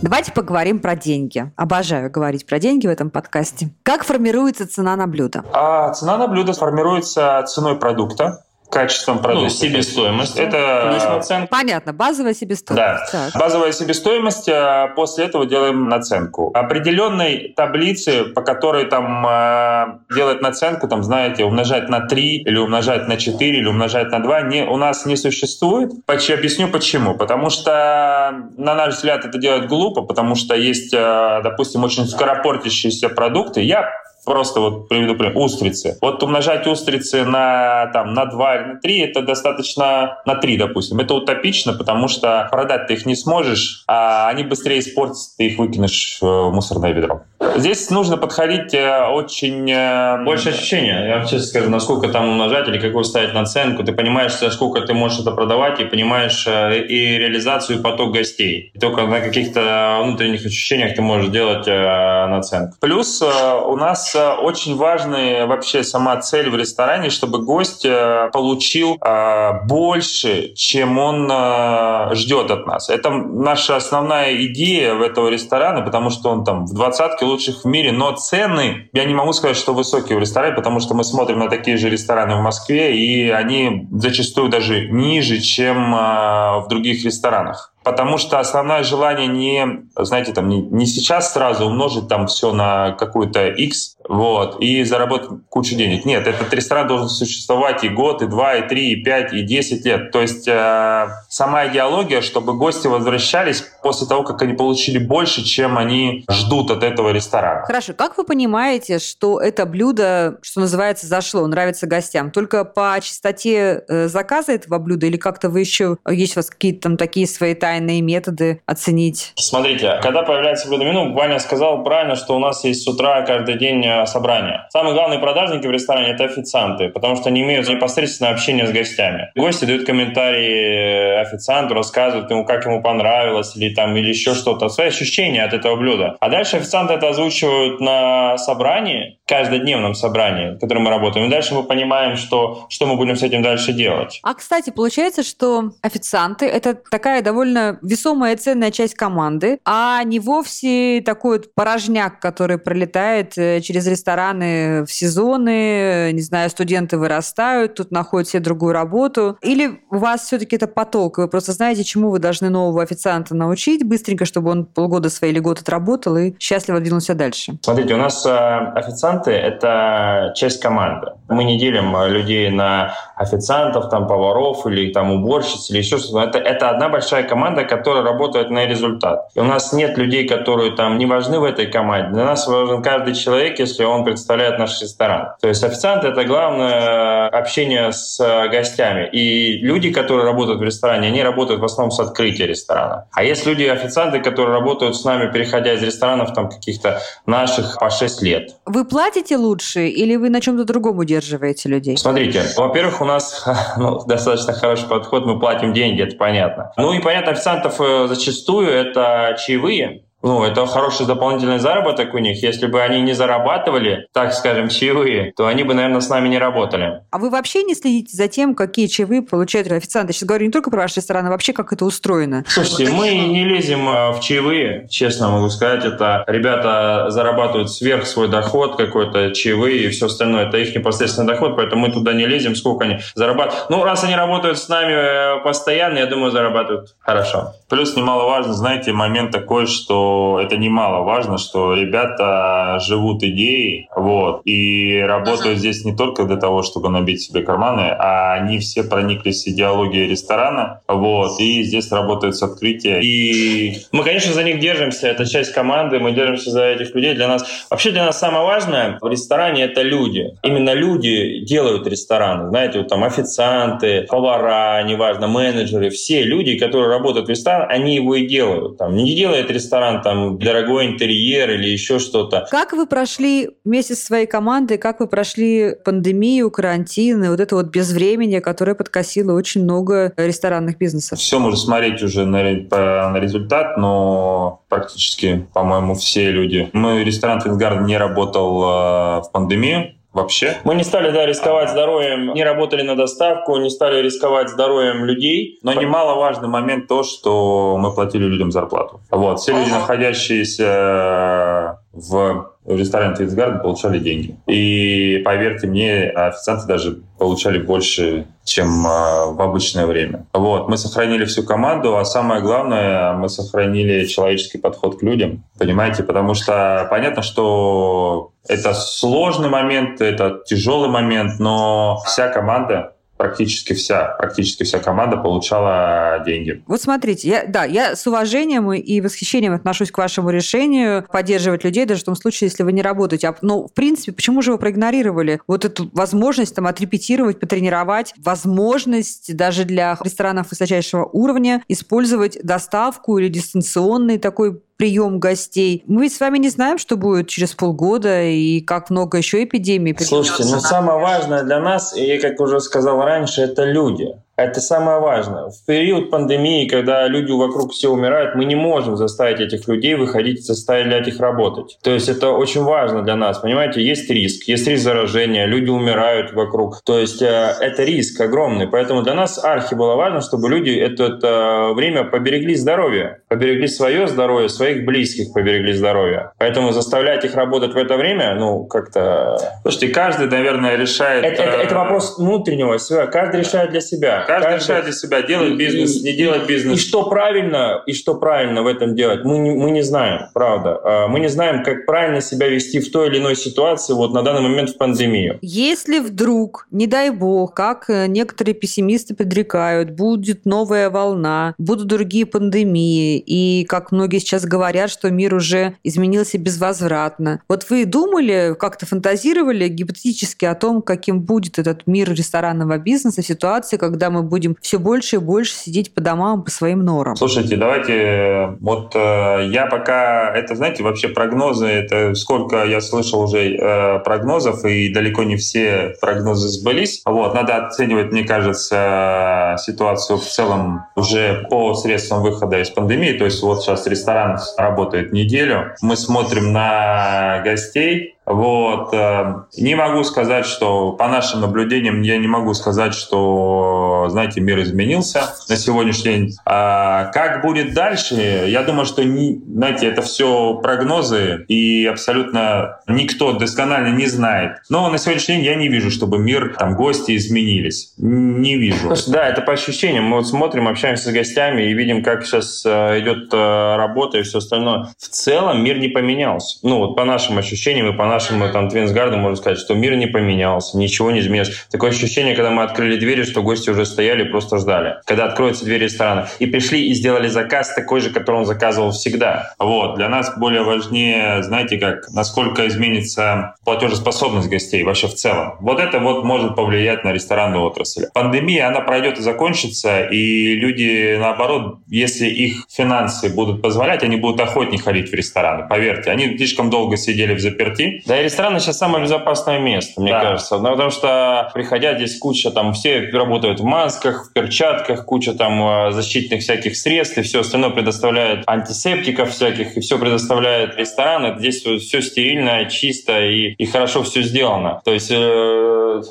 Давайте 0.03 0.33
поговорим 0.33 0.79
про 0.79 0.97
деньги. 0.97 1.49
Обожаю 1.55 2.11
говорить 2.11 2.45
про 2.45 2.59
деньги 2.59 2.87
в 2.87 2.89
этом 2.89 3.09
подкасте. 3.09 3.69
Как 3.83 4.03
формируется 4.03 4.67
цена 4.67 4.97
на 4.97 5.07
блюдо? 5.07 5.45
А 5.53 5.93
цена 5.93 6.17
на 6.17 6.27
блюдо 6.27 6.51
формируется 6.51 7.41
ценой 7.47 7.77
продукта 7.77 8.43
качеством 8.73 9.19
продукта. 9.19 9.43
Ну, 9.43 9.49
себестоимость. 9.49 10.37
Это 10.37 10.97
наценка. 11.09 11.47
Понятно, 11.47 11.93
базовая 11.93 12.33
себестоимость. 12.33 13.11
Да. 13.13 13.29
Так. 13.31 13.39
Базовая 13.39 13.71
себестоимость, 13.71 14.49
а 14.49 14.87
после 14.95 15.25
этого 15.25 15.45
делаем 15.45 15.87
наценку. 15.87 16.51
Определенной 16.53 17.53
таблицы, 17.55 18.25
по 18.25 18.41
которой 18.41 18.85
там 18.85 19.25
э, 19.27 20.13
делать 20.13 20.41
наценку, 20.41 20.87
там, 20.87 21.03
знаете, 21.03 21.45
умножать 21.45 21.87
на 21.89 22.01
3 22.01 22.37
или 22.37 22.57
умножать 22.57 23.07
на 23.07 23.17
4 23.17 23.57
или 23.59 23.67
умножать 23.67 24.11
на 24.11 24.19
2, 24.19 24.41
не, 24.41 24.63
у 24.63 24.77
нас 24.77 25.05
не 25.05 25.15
существует. 25.15 25.91
Объясню 26.07 26.67
почему. 26.69 27.15
Потому 27.15 27.49
что, 27.51 28.49
на 28.57 28.73
наш 28.73 28.95
взгляд, 28.95 29.23
это 29.23 29.37
делать 29.37 29.67
глупо, 29.67 30.01
потому 30.01 30.35
что 30.35 30.55
есть, 30.55 30.93
э, 30.93 31.41
допустим, 31.43 31.83
очень 31.83 32.07
скоропортящиеся 32.07 33.09
продукты. 33.09 33.61
Я 33.61 33.91
просто 34.25 34.59
вот 34.59 34.89
приведу 34.89 35.15
пример, 35.15 35.37
устрицы. 35.37 35.97
Вот 36.01 36.21
умножать 36.23 36.67
устрицы 36.67 37.23
на, 37.25 37.87
там, 37.87 38.13
на 38.13 38.25
2 38.25 38.55
или 38.55 38.63
на 38.73 38.79
3, 38.79 38.99
это 38.99 39.21
достаточно 39.21 40.17
на 40.25 40.35
3, 40.35 40.57
допустим. 40.57 40.99
Это 40.99 41.13
утопично, 41.13 41.73
потому 41.73 42.07
что 42.07 42.47
продать 42.51 42.87
ты 42.87 42.93
их 42.93 43.05
не 43.05 43.15
сможешь, 43.15 43.83
а 43.87 44.29
они 44.29 44.43
быстрее 44.43 44.79
испортятся, 44.79 45.37
ты 45.37 45.45
их 45.47 45.59
выкинешь 45.59 46.17
в 46.21 46.51
мусорное 46.51 46.91
ведро. 46.91 47.23
Здесь 47.55 47.89
нужно 47.89 48.17
подходить 48.17 48.73
э, 48.73 49.05
очень... 49.07 49.69
Э, 49.69 50.23
Больше 50.23 50.49
ощущения. 50.49 51.07
Я 51.07 51.17
вам 51.17 51.27
честно 51.27 51.47
скажу, 51.47 51.69
насколько 51.69 52.07
там 52.07 52.29
умножать 52.29 52.67
или 52.67 52.79
какую 52.79 53.03
ставить 53.03 53.33
наценку. 53.33 53.83
Ты 53.83 53.91
понимаешь, 53.91 54.33
сколько 54.33 54.81
ты 54.81 54.93
можешь 54.93 55.19
это 55.19 55.31
продавать, 55.31 55.79
и 55.79 55.85
понимаешь 55.85 56.45
э, 56.47 56.79
и 56.79 57.17
реализацию, 57.17 57.79
и 57.79 57.81
поток 57.81 58.13
гостей. 58.13 58.71
И 58.73 58.79
только 58.79 59.05
на 59.05 59.19
каких-то 59.19 59.99
внутренних 60.03 60.45
ощущениях 60.45 60.95
ты 60.95 61.01
можешь 61.01 61.29
делать 61.29 61.67
наценку. 61.67 62.75
Плюс 62.79 63.21
у 63.21 63.75
нас 63.75 64.12
очень 64.15 64.75
важная 64.75 65.45
вообще 65.45 65.83
сама 65.83 66.17
цель 66.17 66.49
в 66.49 66.55
ресторане, 66.55 67.09
чтобы 67.09 67.43
гость 67.43 67.85
э, 67.85 68.29
получил 68.31 68.97
э, 69.01 69.65
больше, 69.65 70.53
чем 70.55 70.97
он 70.97 71.29
э, 71.31 72.15
ждет 72.15 72.51
от 72.51 72.65
нас. 72.67 72.89
Это 72.89 73.09
наша 73.11 73.75
основная 73.75 74.35
идея 74.47 74.95
в 74.95 75.01
этого 75.01 75.29
ресторана, 75.29 75.81
потому 75.81 76.09
что 76.09 76.29
он 76.29 76.43
там 76.43 76.65
в 76.65 76.73
двадцатке 76.73 77.25
лучших 77.25 77.63
в 77.63 77.65
мире, 77.65 77.91
но 77.91 78.11
цены, 78.13 78.89
я 78.93 79.05
не 79.05 79.13
могу 79.13 79.33
сказать, 79.33 79.57
что 79.57 79.73
высокие 79.73 80.17
в 80.17 80.21
ресторане, 80.21 80.55
потому 80.55 80.79
что 80.79 80.93
мы 80.93 81.03
смотрим 81.03 81.39
на 81.39 81.49
такие 81.49 81.77
же 81.77 81.89
рестораны 81.89 82.35
в 82.35 82.41
Москве, 82.41 82.97
и 82.97 83.29
они 83.29 83.87
зачастую 83.91 84.49
даже 84.49 84.87
ниже, 84.89 85.39
чем 85.39 85.91
в 85.93 86.65
других 86.69 87.03
ресторанах 87.03 87.72
потому 87.83 88.17
что 88.17 88.39
основное 88.39 88.83
желание 88.83 89.27
не, 89.27 89.85
знаете, 89.97 90.33
там 90.33 90.47
не, 90.47 90.61
не 90.61 90.85
сейчас 90.85 91.33
сразу 91.33 91.65
умножить 91.65 92.07
там 92.07 92.27
все 92.27 92.53
на 92.53 92.91
какую-то 92.91 93.47
X, 93.47 93.97
вот, 94.07 94.61
и 94.61 94.83
заработать 94.83 95.29
кучу 95.49 95.75
денег. 95.75 96.05
Нет, 96.05 96.27
этот 96.27 96.53
ресторан 96.53 96.87
должен 96.87 97.09
существовать 97.09 97.83
и 97.83 97.89
год, 97.89 98.21
и 98.21 98.27
два, 98.27 98.55
и 98.55 98.67
три, 98.67 98.91
и 98.91 99.03
пять, 99.03 99.33
и 99.33 99.41
десять 99.41 99.85
лет. 99.85 100.11
То 100.11 100.21
есть 100.21 100.47
э, 100.47 101.07
сама 101.29 101.67
идеология, 101.67 102.21
чтобы 102.21 102.53
гости 102.53 102.87
возвращались 102.87 103.63
после 103.81 104.07
того, 104.07 104.23
как 104.23 104.41
они 104.41 104.53
получили 104.53 104.97
больше, 104.97 105.43
чем 105.43 105.77
они 105.77 106.25
ждут 106.29 106.71
от 106.71 106.83
этого 106.83 107.11
ресторана. 107.11 107.65
Хорошо, 107.65 107.93
как 107.93 108.17
вы 108.17 108.25
понимаете, 108.25 108.99
что 108.99 109.39
это 109.39 109.65
блюдо, 109.65 110.37
что 110.41 110.59
называется, 110.59 111.07
зашло, 111.07 111.45
нравится 111.47 111.87
гостям? 111.87 112.31
Только 112.31 112.65
по 112.65 112.97
частоте 113.01 113.83
э, 113.87 114.07
заказа 114.07 114.51
этого 114.51 114.79
блюда 114.79 115.05
или 115.05 115.17
как-то 115.17 115.49
вы 115.49 115.61
еще, 115.61 115.97
есть 116.09 116.35
у 116.35 116.39
вас 116.39 116.49
какие-то 116.49 116.81
там 116.81 116.97
такие 116.97 117.27
свои 117.27 117.53
тайные 117.73 118.01
методы 118.01 118.61
оценить? 118.67 119.33
Смотрите, 119.35 119.99
когда 120.01 120.21
появляется 120.21 120.67
блюдо 120.67 120.85
меню, 120.85 121.13
Ваня 121.13 121.39
сказал 121.39 121.83
правильно, 121.83 122.15
что 122.15 122.35
у 122.35 122.39
нас 122.39 122.63
есть 122.63 122.83
с 122.83 122.87
утра 122.87 123.21
каждый 123.23 123.57
день 123.57 123.83
собрания. 124.05 124.67
Самые 124.71 124.93
главные 124.93 125.19
продажники 125.19 125.65
в 125.65 125.71
ресторане– 125.71 126.09
это 126.13 126.25
официанты, 126.25 126.89
потому 126.89 127.15
что 127.15 127.29
они 127.29 127.41
имеют 127.41 127.67
непосредственное 127.67 128.31
общение 128.31 128.67
с 128.67 128.71
гостями. 128.71 129.31
Гости 129.35 129.65
дают 129.65 129.85
комментарии 129.85 131.19
официанту, 131.21 131.73
рассказывают 131.73 132.29
ему, 132.29 132.45
как 132.45 132.65
ему 132.65 132.81
понравилось, 132.81 133.55
или 133.55 133.73
там, 133.73 133.95
или 133.95 134.09
еще 134.09 134.35
что-то, 134.35 134.69
свои 134.69 134.87
ощущения 134.89 135.43
от 135.43 135.53
этого 135.53 135.75
блюда. 135.75 136.15
А 136.19 136.29
дальше 136.29 136.57
официанты 136.57 136.93
это 136.93 137.09
озвучивают 137.09 137.79
на 137.79 138.37
собрании, 138.37 139.17
каждодневном 139.25 139.95
собрании, 139.95 140.55
в 140.55 140.59
котором 140.59 140.83
мы 140.83 140.89
работаем. 140.89 141.27
И 141.27 141.29
дальше 141.29 141.55
мы 141.55 141.63
понимаем, 141.63 142.17
что, 142.17 142.65
что 142.69 142.85
мы 142.85 142.97
будем 142.97 143.15
с 143.15 143.23
этим 143.23 143.41
дальше 143.41 143.73
делать. 143.73 144.19
А, 144.21 144.33
кстати, 144.33 144.69
получается, 144.69 145.23
что 145.23 145.71
официанты– 145.81 146.45
это 146.47 146.75
такая 146.91 147.21
довольно 147.21 147.62
весомая 147.81 148.35
ценная 148.37 148.71
часть 148.71 148.95
команды, 148.95 149.59
а 149.65 150.03
не 150.03 150.19
вовсе 150.19 151.01
такой 151.05 151.37
вот 151.37 151.53
порожняк, 151.53 152.19
который 152.19 152.57
пролетает 152.57 153.37
э, 153.37 153.61
через 153.61 153.87
рестораны 153.87 154.85
в 154.85 154.91
сезоны, 154.91 156.11
не 156.13 156.21
знаю, 156.21 156.49
студенты 156.49 156.97
вырастают, 156.97 157.75
тут 157.75 157.91
находят 157.91 158.29
себе 158.29 158.41
другую 158.41 158.73
работу? 158.73 159.37
Или 159.41 159.81
у 159.91 159.97
вас 159.97 160.23
все-таки 160.23 160.55
это 160.55 160.67
поток, 160.67 161.17
вы 161.17 161.27
просто 161.27 161.51
знаете, 161.51 161.83
чему 161.83 162.09
вы 162.09 162.19
должны 162.19 162.49
нового 162.49 162.81
официанта 162.81 163.35
научить 163.35 163.83
быстренько, 163.83 164.25
чтобы 164.25 164.51
он 164.51 164.65
полгода 164.65 165.09
свои 165.09 165.33
год 165.39 165.59
отработал 165.59 166.17
и 166.17 166.33
счастливо 166.39 166.79
двинулся 166.79 167.13
дальше? 167.13 167.57
Смотрите, 167.61 167.93
у 167.93 167.97
нас 167.97 168.25
э, 168.25 168.29
официанты– 168.29 169.31
это 169.31 170.31
часть 170.35 170.61
команды. 170.61 171.07
Мы 171.29 171.43
не 171.43 171.59
делим 171.59 171.95
э, 171.95 172.09
людей 172.09 172.49
на 172.49 172.93
официантов, 173.15 173.89
там, 173.89 174.07
поваров 174.07 174.65
или 174.65 174.91
там 174.91 175.11
уборщиц 175.11 175.69
или 175.69 175.79
еще 175.79 175.97
что-то. 175.97 176.19
Это, 176.19 176.37
это 176.39 176.69
одна 176.69 176.89
большая 176.89 177.23
команда, 177.23 177.52
которая 177.61 178.03
работает 178.03 178.49
на 178.49 178.65
результат. 178.65 179.27
И 179.35 179.39
у 179.39 179.43
нас 179.43 179.73
нет 179.73 179.97
людей, 179.97 180.27
которые 180.27 180.71
там 180.71 180.97
не 180.97 181.05
важны 181.05 181.39
в 181.39 181.43
этой 181.43 181.67
команде. 181.67 182.13
Для 182.13 182.25
нас 182.25 182.47
важен 182.47 182.81
каждый 182.81 183.13
человек, 183.13 183.59
если 183.59 183.83
он 183.83 184.03
представляет 184.03 184.59
наш 184.59 184.81
ресторан. 184.81 185.29
То 185.41 185.47
есть 185.47 185.63
официант— 185.63 186.03
это 186.05 186.23
главное 186.25 187.27
общение 187.27 187.91
с 187.91 188.17
гостями. 188.51 189.09
И 189.11 189.59
люди, 189.59 189.91
которые 189.91 190.25
работают 190.25 190.59
в 190.59 190.63
ресторане, 190.63 191.07
они 191.07 191.23
работают 191.23 191.61
в 191.61 191.65
основном 191.65 191.91
с 191.91 191.99
открытия 191.99 192.47
ресторана. 192.47 193.07
А 193.11 193.23
есть 193.23 193.45
люди, 193.45 193.63
официанты, 193.63 194.19
которые 194.19 194.57
работают 194.57 194.95
с 194.95 195.03
нами, 195.05 195.31
переходя 195.31 195.73
из 195.73 195.83
ресторанов 195.83 196.33
там 196.33 196.49
каких-то 196.49 197.01
наших 197.25 197.77
по 197.79 197.89
6 197.89 198.21
лет. 198.21 198.55
Вы 198.65 198.85
платите 198.85 199.37
лучше 199.37 199.87
или 199.87 200.15
вы 200.15 200.29
на 200.29 200.41
чем-то 200.41 200.65
другом 200.65 200.97
удерживаете 200.99 201.69
людей? 201.69 201.97
Смотрите, 201.97 202.43
во-первых, 202.57 203.01
у 203.01 203.05
нас 203.05 203.45
ну, 203.77 204.03
достаточно 204.05 204.53
хороший 204.53 204.87
подход, 204.87 205.25
мы 205.25 205.39
платим 205.39 205.73
деньги, 205.73 206.01
это 206.01 206.15
понятно. 206.15 206.71
Ну 206.77 206.93
и 206.93 206.99
понятно, 206.99 207.33
официантов 207.43 207.81
э, 207.81 208.07
зачастую 208.07 208.69
это 208.69 209.37
чаевые, 209.45 210.05
ну, 210.23 210.43
это 210.43 210.65
хороший 210.65 211.05
дополнительный 211.05 211.59
заработок 211.59 212.13
у 212.13 212.17
них. 212.17 212.41
Если 212.41 212.65
бы 212.65 212.81
они 212.81 213.01
не 213.01 213.13
зарабатывали, 213.13 214.07
так 214.13 214.33
скажем, 214.33 214.69
чаевые, 214.69 215.33
то 215.35 215.47
они 215.47 215.63
бы, 215.63 215.73
наверное, 215.73 215.99
с 215.99 216.09
нами 216.09 216.29
не 216.29 216.39
работали. 216.39 217.01
А 217.11 217.17
вы 217.19 217.29
вообще 217.29 217.63
не 217.63 217.75
следите 217.75 218.15
за 218.15 218.29
тем, 218.29 218.55
какие 218.55 218.87
чаевые 218.87 219.21
получают 219.21 219.69
официанты? 219.69 220.13
Сейчас 220.13 220.27
говорю 220.27 220.45
не 220.45 220.51
только 220.51 220.71
про 220.71 220.81
ваш 220.81 220.95
ресторан, 220.95 221.25
а 221.27 221.29
вообще 221.29 221.51
как 221.51 221.73
это 221.73 221.83
устроено. 221.83 222.45
Слушайте, 222.47 222.89
мы 222.91 223.09
не 223.09 223.43
лезем 223.43 223.87
э, 223.89 224.11
в 224.11 224.21
чаевые, 224.21 224.87
честно 224.89 225.29
могу 225.29 225.49
сказать. 225.49 225.83
Это 225.83 226.23
ребята 226.27 227.07
зарабатывают 227.09 227.69
сверх 227.69 228.05
свой 228.05 228.29
доход 228.29 228.77
какой-то, 228.77 229.31
чаевые 229.31 229.83
и 229.83 229.89
все 229.89 230.05
остальное. 230.05 230.47
Это 230.47 230.57
их 230.57 230.73
непосредственный 230.73 231.27
доход, 231.27 231.57
поэтому 231.57 231.87
мы 231.87 231.93
туда 231.93 232.13
не 232.13 232.25
лезем, 232.25 232.55
сколько 232.55 232.85
они 232.85 232.99
зарабатывают. 233.13 233.69
Ну, 233.69 233.83
раз 233.83 234.05
они 234.05 234.15
работают 234.15 234.57
с 234.57 234.69
нами 234.69 234.93
э, 234.93 235.43
постоянно, 235.43 235.97
я 235.97 236.05
думаю, 236.05 236.31
зарабатывают 236.31 236.95
хорошо. 236.99 237.55
Плюс 237.73 237.95
немаловажно, 237.95 238.53
знаете, 238.53 238.93
момент 238.93 239.31
такой, 239.31 239.65
что 239.65 240.39
это 240.39 240.57
немаловажно, 240.57 241.39
что 241.39 241.73
ребята 241.73 242.77
живут 242.79 243.23
идеей, 243.23 243.89
вот, 243.95 244.41
и 244.45 244.99
работают 244.99 245.57
здесь 245.57 245.83
не 245.83 245.95
только 245.95 246.25
для 246.25 246.35
того, 246.35 246.61
чтобы 246.61 246.89
набить 246.89 247.23
себе 247.23 247.41
карманы, 247.41 247.89
а 247.97 248.33
они 248.33 248.59
все 248.59 248.83
прониклись 248.83 249.47
идеологией 249.47 250.07
ресторана, 250.07 250.81
вот, 250.87 251.39
и 251.39 251.63
здесь 251.63 251.91
работают 251.91 252.35
с 252.35 252.43
открытия. 252.43 252.99
И 253.01 253.79
мы, 253.91 254.03
конечно, 254.03 254.33
за 254.33 254.43
них 254.43 254.59
держимся, 254.59 255.07
это 255.07 255.25
часть 255.25 255.51
команды, 255.51 255.99
мы 255.99 256.11
держимся 256.11 256.51
за 256.51 256.65
этих 256.65 256.93
людей. 256.93 257.15
Для 257.15 257.27
нас, 257.27 257.43
вообще 257.71 257.89
для 257.89 258.05
нас 258.05 258.19
самое 258.19 258.45
важное 258.45 258.99
в 259.01 259.09
ресторане— 259.09 259.63
это 259.63 259.81
люди. 259.81 260.27
Именно 260.43 260.75
люди 260.75 261.39
делают 261.39 261.87
рестораны, 261.87 262.49
знаете, 262.49 262.77
вот 262.77 262.89
там 262.89 263.03
официанты, 263.03 264.05
повара, 264.07 264.83
неважно, 264.83 265.27
менеджеры, 265.27 265.89
все 265.89 266.21
люди, 266.21 266.59
которые 266.59 266.89
работают 266.89 267.25
в 267.25 267.29
ресторане, 267.31 267.62
они 267.65 267.95
его 267.95 268.15
и 268.15 268.27
делают. 268.27 268.77
Там, 268.77 268.95
не 268.95 269.15
делает 269.15 269.49
ресторан 269.49 270.01
там 270.01 270.39
дорогой 270.39 270.87
интерьер 270.87 271.51
или 271.51 271.67
еще 271.69 271.99
что-то. 271.99 272.47
Как 272.49 272.73
вы 272.73 272.85
прошли 272.85 273.51
вместе 273.63 273.95
со 273.95 274.05
своей 274.05 274.25
командой, 274.25 274.77
как 274.77 274.99
вы 274.99 275.07
прошли 275.07 275.75
пандемию, 275.83 276.51
карантин 276.51 277.23
и 277.23 277.29
вот 277.29 277.39
это 277.39 277.55
вот 277.55 277.67
безвремение, 277.67 278.41
которое 278.41 278.75
подкосило 278.75 279.33
очень 279.33 279.63
много 279.63 280.13
ресторанных 280.17 280.77
бизнесов? 280.77 281.19
Все 281.19 281.39
можно 281.39 281.57
смотреть 281.57 282.01
уже 282.01 282.25
на, 282.25 282.43
на 282.43 283.19
результат, 283.19 283.77
но 283.77 284.63
практически, 284.69 285.47
по-моему, 285.53 285.95
все 285.95 286.31
люди. 286.31 286.69
Мой 286.73 287.03
ресторан 287.03 287.41
Финсгард 287.41 287.81
не 287.81 287.97
работал 287.97 288.63
э, 288.63 289.21
в 289.21 289.29
пандемию, 289.31 289.93
вообще. 290.13 290.57
Мы 290.63 290.75
не 290.75 290.83
стали 290.83 291.11
да, 291.11 291.25
рисковать 291.25 291.69
здоровьем, 291.69 292.33
не 292.33 292.43
работали 292.43 292.83
на 292.83 292.95
доставку, 292.95 293.57
не 293.57 293.69
стали 293.69 294.01
рисковать 294.01 294.49
здоровьем 294.49 295.05
людей. 295.05 295.59
Но 295.63 295.73
немаловажный 295.73 296.47
момент 296.47 296.87
то, 296.87 297.03
что 297.03 297.77
мы 297.77 297.93
платили 297.93 298.25
людям 298.25 298.51
зарплату. 298.51 299.01
Вот. 299.09 299.39
Все 299.39 299.53
люди, 299.53 299.69
находящиеся 299.69 301.79
в 301.91 302.52
ресторане 302.65 303.15
Твитсгард 303.15 303.61
получали 303.61 303.99
деньги. 303.99 304.37
И 304.47 305.21
поверьте 305.25 305.67
мне, 305.67 306.09
официанты 306.09 306.67
даже 306.67 307.01
получали 307.17 307.57
больше, 307.57 308.25
чем 308.43 308.85
а, 308.87 309.27
в 309.27 309.41
обычное 309.41 309.85
время. 309.85 310.25
Вот. 310.33 310.69
Мы 310.69 310.77
сохранили 310.77 311.25
всю 311.25 311.43
команду, 311.43 311.97
а 311.97 312.05
самое 312.05 312.41
главное, 312.41 313.13
мы 313.13 313.29
сохранили 313.29 314.05
человеческий 314.05 314.57
подход 314.57 314.99
к 314.99 315.03
людям. 315.03 315.43
Понимаете? 315.57 316.03
Потому 316.03 316.33
что 316.33 316.87
понятно, 316.89 317.21
что 317.21 318.31
это 318.47 318.73
сложный 318.73 319.49
момент, 319.49 320.01
это 320.01 320.41
тяжелый 320.45 320.89
момент, 320.89 321.39
но 321.39 322.01
вся 322.05 322.29
команда 322.29 322.92
практически 323.23 323.71
вся, 323.71 324.15
практически 324.19 324.63
вся 324.63 324.79
команда 324.79 325.15
получала 325.15 326.21
деньги. 326.25 326.61
Вот 326.67 326.81
смотрите, 326.81 327.29
я, 327.29 327.45
да, 327.47 327.63
я 327.63 327.95
с 327.95 328.05
уважением 328.05 328.73
и 328.73 328.99
восхищением 328.99 329.53
отношусь 329.53 329.91
к 329.91 329.97
вашему 329.97 330.29
решению 330.29 331.05
поддерживать 331.09 331.63
людей, 331.63 331.85
даже 331.85 332.01
в 332.01 332.03
том 332.03 332.17
случае, 332.17 332.49
если 332.49 332.63
вы 332.63 332.73
не 332.73 332.81
работаете. 332.81 333.29
А, 333.29 333.35
ну, 333.41 333.67
в 333.67 333.73
принципе, 333.73 334.11
почему 334.11 334.41
же 334.41 334.51
вы 334.51 334.57
проигнорировали 334.57 335.39
вот 335.47 335.63
эту 335.63 335.89
возможность 335.93 336.53
там 336.53 336.67
отрепетировать, 336.67 337.39
потренировать, 337.39 338.13
возможность 338.17 339.33
даже 339.37 339.63
для 339.63 339.97
ресторанов 340.03 340.49
высочайшего 340.49 341.05
уровня 341.05 341.63
использовать 341.69 342.37
доставку 342.43 343.17
или 343.19 343.29
дистанционный 343.29 344.17
такой 344.17 344.61
прием 344.77 345.19
гостей. 345.19 345.83
Мы 345.87 346.09
с 346.09 346.19
вами 346.19 346.37
не 346.37 346.49
знаем, 346.49 346.77
что 346.77 346.97
будет 346.97 347.27
через 347.27 347.53
полгода 347.53 348.23
и 348.23 348.61
как 348.61 348.89
много 348.89 349.17
еще 349.17 349.43
эпидемий. 349.43 349.95
Слушайте, 349.99 350.45
ну 350.51 350.59
самое 350.59 350.99
важное 350.99 351.43
для 351.43 351.59
нас, 351.59 351.95
и 351.95 352.17
как 352.17 352.39
уже 352.39 352.59
сказал 352.59 353.01
раньше, 353.01 353.41
это 353.41 353.63
люди. 353.63 354.15
Это 354.35 354.61
самое 354.61 354.99
важное. 354.99 355.49
В 355.49 355.65
период 355.67 356.09
пандемии, 356.09 356.67
когда 356.67 357.07
люди 357.07 357.31
вокруг 357.31 357.71
все 357.71 357.89
умирают, 357.89 358.33
мы 358.33 358.45
не 358.45 358.55
можем 358.55 358.97
заставить 358.97 359.39
этих 359.39 359.67
людей 359.67 359.93
выходить 359.93 360.39
и 360.39 360.41
заставлять 360.41 361.07
их 361.07 361.19
работать. 361.19 361.77
То 361.83 361.91
есть 361.91 362.09
это 362.09 362.31
очень 362.31 362.63
важно 362.63 363.03
для 363.03 363.15
нас, 363.15 363.37
понимаете? 363.37 363.83
Есть 363.83 364.09
риск, 364.09 364.47
есть 364.47 364.67
риск 364.67 364.83
заражения, 364.83 365.45
люди 365.45 365.69
умирают 365.69 366.33
вокруг. 366.33 366.81
То 366.83 366.97
есть 366.97 367.21
э, 367.21 367.55
это 367.59 367.83
риск 367.83 368.19
огромный. 368.21 368.67
Поэтому 368.67 369.03
для 369.03 369.13
нас 369.13 369.43
архи 369.43 369.75
было 369.75 369.95
важно, 369.95 370.21
чтобы 370.21 370.49
люди 370.49 370.71
это, 370.71 371.03
это 371.03 371.73
время 371.75 372.03
поберегли 372.03 372.55
здоровье, 372.55 373.21
поберегли 373.27 373.67
свое 373.67 374.07
здоровье, 374.07 374.49
своих 374.49 374.83
близких 374.83 375.31
поберегли 375.31 375.73
здоровье. 375.73 376.31
Поэтому 376.39 376.71
заставлять 376.71 377.23
их 377.23 377.35
работать 377.35 377.73
в 377.73 377.77
это 377.77 377.97
время, 377.97 378.33
ну, 378.33 378.65
как-то... 378.65 379.37
Слушайте, 379.61 379.89
каждый, 379.89 380.27
наверное, 380.27 380.75
решает... 380.75 381.23
Это, 381.23 381.43
это, 381.43 381.57
это 381.57 381.75
вопрос 381.75 382.17
внутреннего, 382.17 382.79
каждый 383.07 383.41
решает 383.41 383.69
для 383.69 383.81
себя. 383.81 384.22
Каждый, 384.27 384.43
каждый 384.43 384.63
решает 384.63 384.83
для 384.85 384.93
себя, 384.93 385.21
делать 385.21 385.55
бизнес, 385.55 385.97
и, 385.97 386.03
не 386.03 386.13
делать 386.13 386.47
бизнес. 386.47 386.79
И 386.79 386.81
что 386.81 387.09
правильно, 387.09 387.83
и 387.85 387.93
что 387.93 388.15
правильно 388.15 388.63
в 388.63 388.67
этом 388.67 388.95
делать, 388.95 389.23
мы 389.23 389.37
не, 389.37 389.51
мы 389.51 389.71
не 389.71 389.81
знаем, 389.81 390.27
правда. 390.33 390.79
А, 390.83 391.07
мы 391.07 391.19
не 391.19 391.29
знаем, 391.29 391.63
как 391.63 391.85
правильно 391.85 392.21
себя 392.21 392.47
вести 392.47 392.79
в 392.79 392.91
той 392.91 393.09
или 393.09 393.19
иной 393.19 393.35
ситуации 393.35 393.93
вот 393.93 394.13
на 394.13 394.21
данный 394.23 394.41
момент 394.41 394.69
в 394.71 394.77
пандемию. 394.77 395.39
Если 395.41 395.99
вдруг, 395.99 396.67
не 396.71 396.87
дай 396.87 397.09
бог, 397.09 397.53
как 397.53 397.89
э, 397.89 398.07
некоторые 398.07 398.53
пессимисты 398.53 399.15
предрекают, 399.15 399.91
будет 399.91 400.45
новая 400.45 400.89
волна, 400.89 401.55
будут 401.57 401.87
другие 401.87 402.25
пандемии, 402.25 403.17
и 403.17 403.65
как 403.65 403.91
многие 403.91 404.19
сейчас 404.19 404.45
говорят, 404.45 404.89
что 404.89 405.09
мир 405.09 405.33
уже 405.33 405.75
изменился 405.83 406.37
безвозвратно. 406.37 407.41
Вот 407.47 407.65
вы 407.69 407.85
думали, 407.85 408.55
как-то 408.59 408.85
фантазировали 408.85 409.67
гипотетически 409.67 410.45
о 410.45 410.55
том, 410.55 410.81
каким 410.81 411.21
будет 411.21 411.59
этот 411.59 411.87
мир 411.87 412.11
ресторанного 412.13 412.77
бизнеса 412.77 413.21
в 413.21 413.25
ситуации, 413.25 413.77
когда 413.77 414.09
мы 414.13 414.23
будем 414.23 414.55
все 414.61 414.79
больше 414.79 415.17
и 415.17 415.19
больше 415.19 415.53
сидеть 415.53 415.93
по 415.93 416.01
домам, 416.01 416.43
по 416.43 416.51
своим 416.51 416.79
норам? 416.79 417.15
Слушайте, 417.15 417.57
давайте, 417.57 418.57
вот 418.61 418.95
э, 418.95 419.49
я 419.51 419.65
пока, 419.65 420.33
это, 420.33 420.55
знаете, 420.55 420.83
вообще 420.83 421.09
прогнозы, 421.09 421.67
это 421.67 422.15
сколько 422.15 422.63
я 422.63 422.81
слышал 422.81 423.21
уже 423.21 423.55
э, 423.55 423.99
прогнозов, 423.99 424.63
и 424.65 424.93
далеко 424.93 425.23
не 425.23 425.35
все 425.35 425.95
прогнозы 425.99 426.47
сбылись. 426.49 427.01
Вот, 427.05 427.33
надо 427.33 427.65
оценивать, 427.65 428.11
мне 428.11 428.23
кажется, 428.23 429.55
ситуацию 429.59 430.17
в 430.19 430.25
целом 430.25 430.85
уже 430.95 431.45
по 431.49 431.73
средствам 431.73 432.21
выхода 432.21 432.59
из 432.59 432.69
пандемии. 432.69 433.13
То 433.13 433.25
есть 433.25 433.41
вот 433.41 433.63
сейчас 433.63 433.87
ресторан 433.87 434.39
работает 434.57 435.11
неделю, 435.11 435.73
мы 435.81 435.95
смотрим 435.95 436.53
на 436.53 437.41
гостей, 437.43 438.15
вот. 438.25 438.93
Э, 438.93 439.43
не 439.57 439.75
могу 439.75 440.03
сказать, 440.03 440.45
что 440.45 440.93
по 440.93 441.07
нашим 441.07 441.41
наблюдениям, 441.41 442.01
я 442.01 442.17
не 442.17 442.27
могу 442.27 442.53
сказать, 442.53 442.93
что, 442.93 444.07
знаете, 444.09 444.41
мир 444.41 444.61
изменился 444.61 445.35
на 445.49 445.55
сегодняшний 445.55 446.03
день. 446.03 446.35
А 446.45 447.05
как 447.11 447.41
будет 447.41 447.73
дальше? 447.73 448.15
Я 448.47 448.63
думаю, 448.63 448.85
что, 448.85 449.03
не, 449.03 449.41
знаете, 449.45 449.87
это 449.87 450.01
все 450.01 450.55
прогнозы, 450.55 451.45
и 451.47 451.85
абсолютно 451.85 452.79
никто 452.87 453.33
досконально 453.33 453.95
не 453.95 454.07
знает. 454.07 454.57
Но 454.69 454.89
на 454.89 454.97
сегодняшний 454.97 455.35
день 455.35 455.45
я 455.45 455.55
не 455.55 455.67
вижу, 455.67 455.91
чтобы 455.91 456.17
мир, 456.17 456.55
там, 456.57 456.75
гости 456.75 457.15
изменились. 457.15 457.93
Не 457.97 458.55
вижу. 458.57 458.93
Да, 459.07 459.27
это 459.27 459.41
по 459.41 459.53
ощущениям. 459.53 460.05
Мы 460.05 460.17
вот 460.17 460.27
смотрим, 460.27 460.67
общаемся 460.67 461.09
с 461.09 461.13
гостями 461.13 461.63
и 461.63 461.73
видим, 461.73 462.03
как 462.03 462.25
сейчас 462.25 462.63
э, 462.65 462.99
идет 462.99 463.33
э, 463.33 463.75
работа 463.75 464.17
и 464.17 464.23
все 464.23 464.37
остальное. 464.37 464.87
В 464.97 465.07
целом 465.09 465.63
мир 465.63 465.79
не 465.79 465.89
поменялся. 465.89 466.59
Ну, 466.63 466.79
вот 466.79 466.95
по 466.95 467.05
нашим 467.05 467.37
ощущениям 467.37 467.87
и 467.93 467.97
по 467.97 468.05
нашему 468.13 468.49
там 468.51 468.69
Твинсгарду 468.69 469.17
можно 469.17 469.35
сказать, 469.35 469.57
что 469.57 469.73
мир 469.73 469.95
не 469.95 470.07
поменялся, 470.07 470.77
ничего 470.77 471.11
не 471.11 471.19
изменилось. 471.19 471.65
Такое 471.71 471.89
ощущение, 471.89 472.35
когда 472.35 472.51
мы 472.51 472.63
открыли 472.63 472.97
двери, 472.97 473.23
что 473.23 473.41
гости 473.41 473.69
уже 473.69 473.85
стояли 473.85 474.23
просто 474.23 474.57
ждали. 474.57 474.95
Когда 475.05 475.25
откроются 475.25 475.65
двери 475.65 475.83
ресторана. 475.85 476.27
И 476.39 476.45
пришли 476.45 476.87
и 476.87 476.93
сделали 476.93 477.27
заказ 477.27 477.73
такой 477.73 478.01
же, 478.01 478.09
который 478.09 478.37
он 478.37 478.45
заказывал 478.45 478.91
всегда. 478.91 479.53
Вот. 479.59 479.95
Для 479.95 480.09
нас 480.09 480.37
более 480.37 480.63
важнее, 480.63 481.43
знаете, 481.43 481.77
как, 481.77 482.09
насколько 482.11 482.67
изменится 482.67 483.55
платежеспособность 483.65 484.49
гостей 484.49 484.83
вообще 484.83 485.07
в 485.07 485.15
целом. 485.15 485.55
Вот 485.59 485.79
это 485.79 485.99
вот 485.99 486.23
может 486.23 486.55
повлиять 486.55 487.03
на 487.03 487.11
ресторанную 487.11 487.63
отрасль. 487.63 488.05
Пандемия, 488.13 488.67
она 488.67 488.81
пройдет 488.81 489.19
и 489.19 489.21
закончится, 489.21 490.03
и 490.03 490.55
люди, 490.55 491.17
наоборот, 491.19 491.79
если 491.87 492.27
их 492.27 492.65
финансы 492.69 493.33
будут 493.33 493.61
позволять, 493.61 494.03
они 494.03 494.17
будут 494.17 494.39
охотнее 494.39 494.81
ходить 494.81 495.09
в 495.09 495.13
рестораны, 495.13 495.67
поверьте. 495.67 496.11
Они 496.11 496.37
слишком 496.37 496.69
долго 496.69 496.97
сидели 496.97 497.33
в 497.33 497.39
заперти, 497.39 498.02
да 498.05 498.19
и 498.19 498.23
рестораны 498.23 498.59
сейчас 498.59 498.77
самое 498.77 499.03
безопасное 499.03 499.59
место, 499.59 500.01
мне 500.01 500.11
да. 500.11 500.21
кажется. 500.21 500.57
Ну, 500.57 500.71
потому 500.71 500.89
что, 500.89 501.49
приходя 501.53 501.95
здесь 501.95 502.17
куча, 502.17 502.51
там, 502.51 502.73
все 502.73 503.09
работают 503.11 503.59
в 503.59 503.63
масках, 503.63 504.29
в 504.29 504.33
перчатках, 504.33 505.05
куча 505.05 505.33
там 505.33 505.87
э, 505.87 505.91
защитных 505.91 506.41
всяких 506.41 506.75
средств, 506.75 507.17
и 507.17 507.21
все 507.21 507.41
остальное 507.41 507.69
предоставляет 507.69 508.43
антисептиков 508.47 509.31
всяких, 509.31 509.77
и 509.77 509.79
все 509.79 509.97
предоставляет 509.97 510.75
ресторан. 510.75 511.39
Здесь 511.39 511.61
все 511.61 512.01
стерильно, 512.01 512.65
чисто 512.69 513.23
и, 513.23 513.53
и 513.53 513.65
хорошо 513.65 514.03
все 514.03 514.21
сделано. 514.21 514.81
То 514.83 514.93
есть 514.93 515.11
э, 515.11 516.01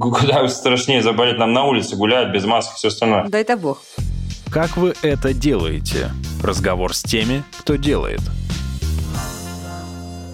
куда 0.00 0.48
страшнее 0.48 1.02
заболеть 1.02 1.38
нам 1.38 1.52
на 1.52 1.64
улице, 1.64 1.96
гулять 1.96 2.28
без 2.32 2.44
маски, 2.44 2.74
все 2.76 2.88
остальное. 2.88 3.24
Да 3.28 3.38
это 3.38 3.56
бог. 3.56 3.82
Как 4.50 4.76
вы 4.76 4.94
это 5.02 5.32
делаете? 5.32 6.10
Разговор 6.42 6.94
с 6.94 7.02
теми, 7.02 7.42
кто 7.60 7.76
делает. 7.76 8.20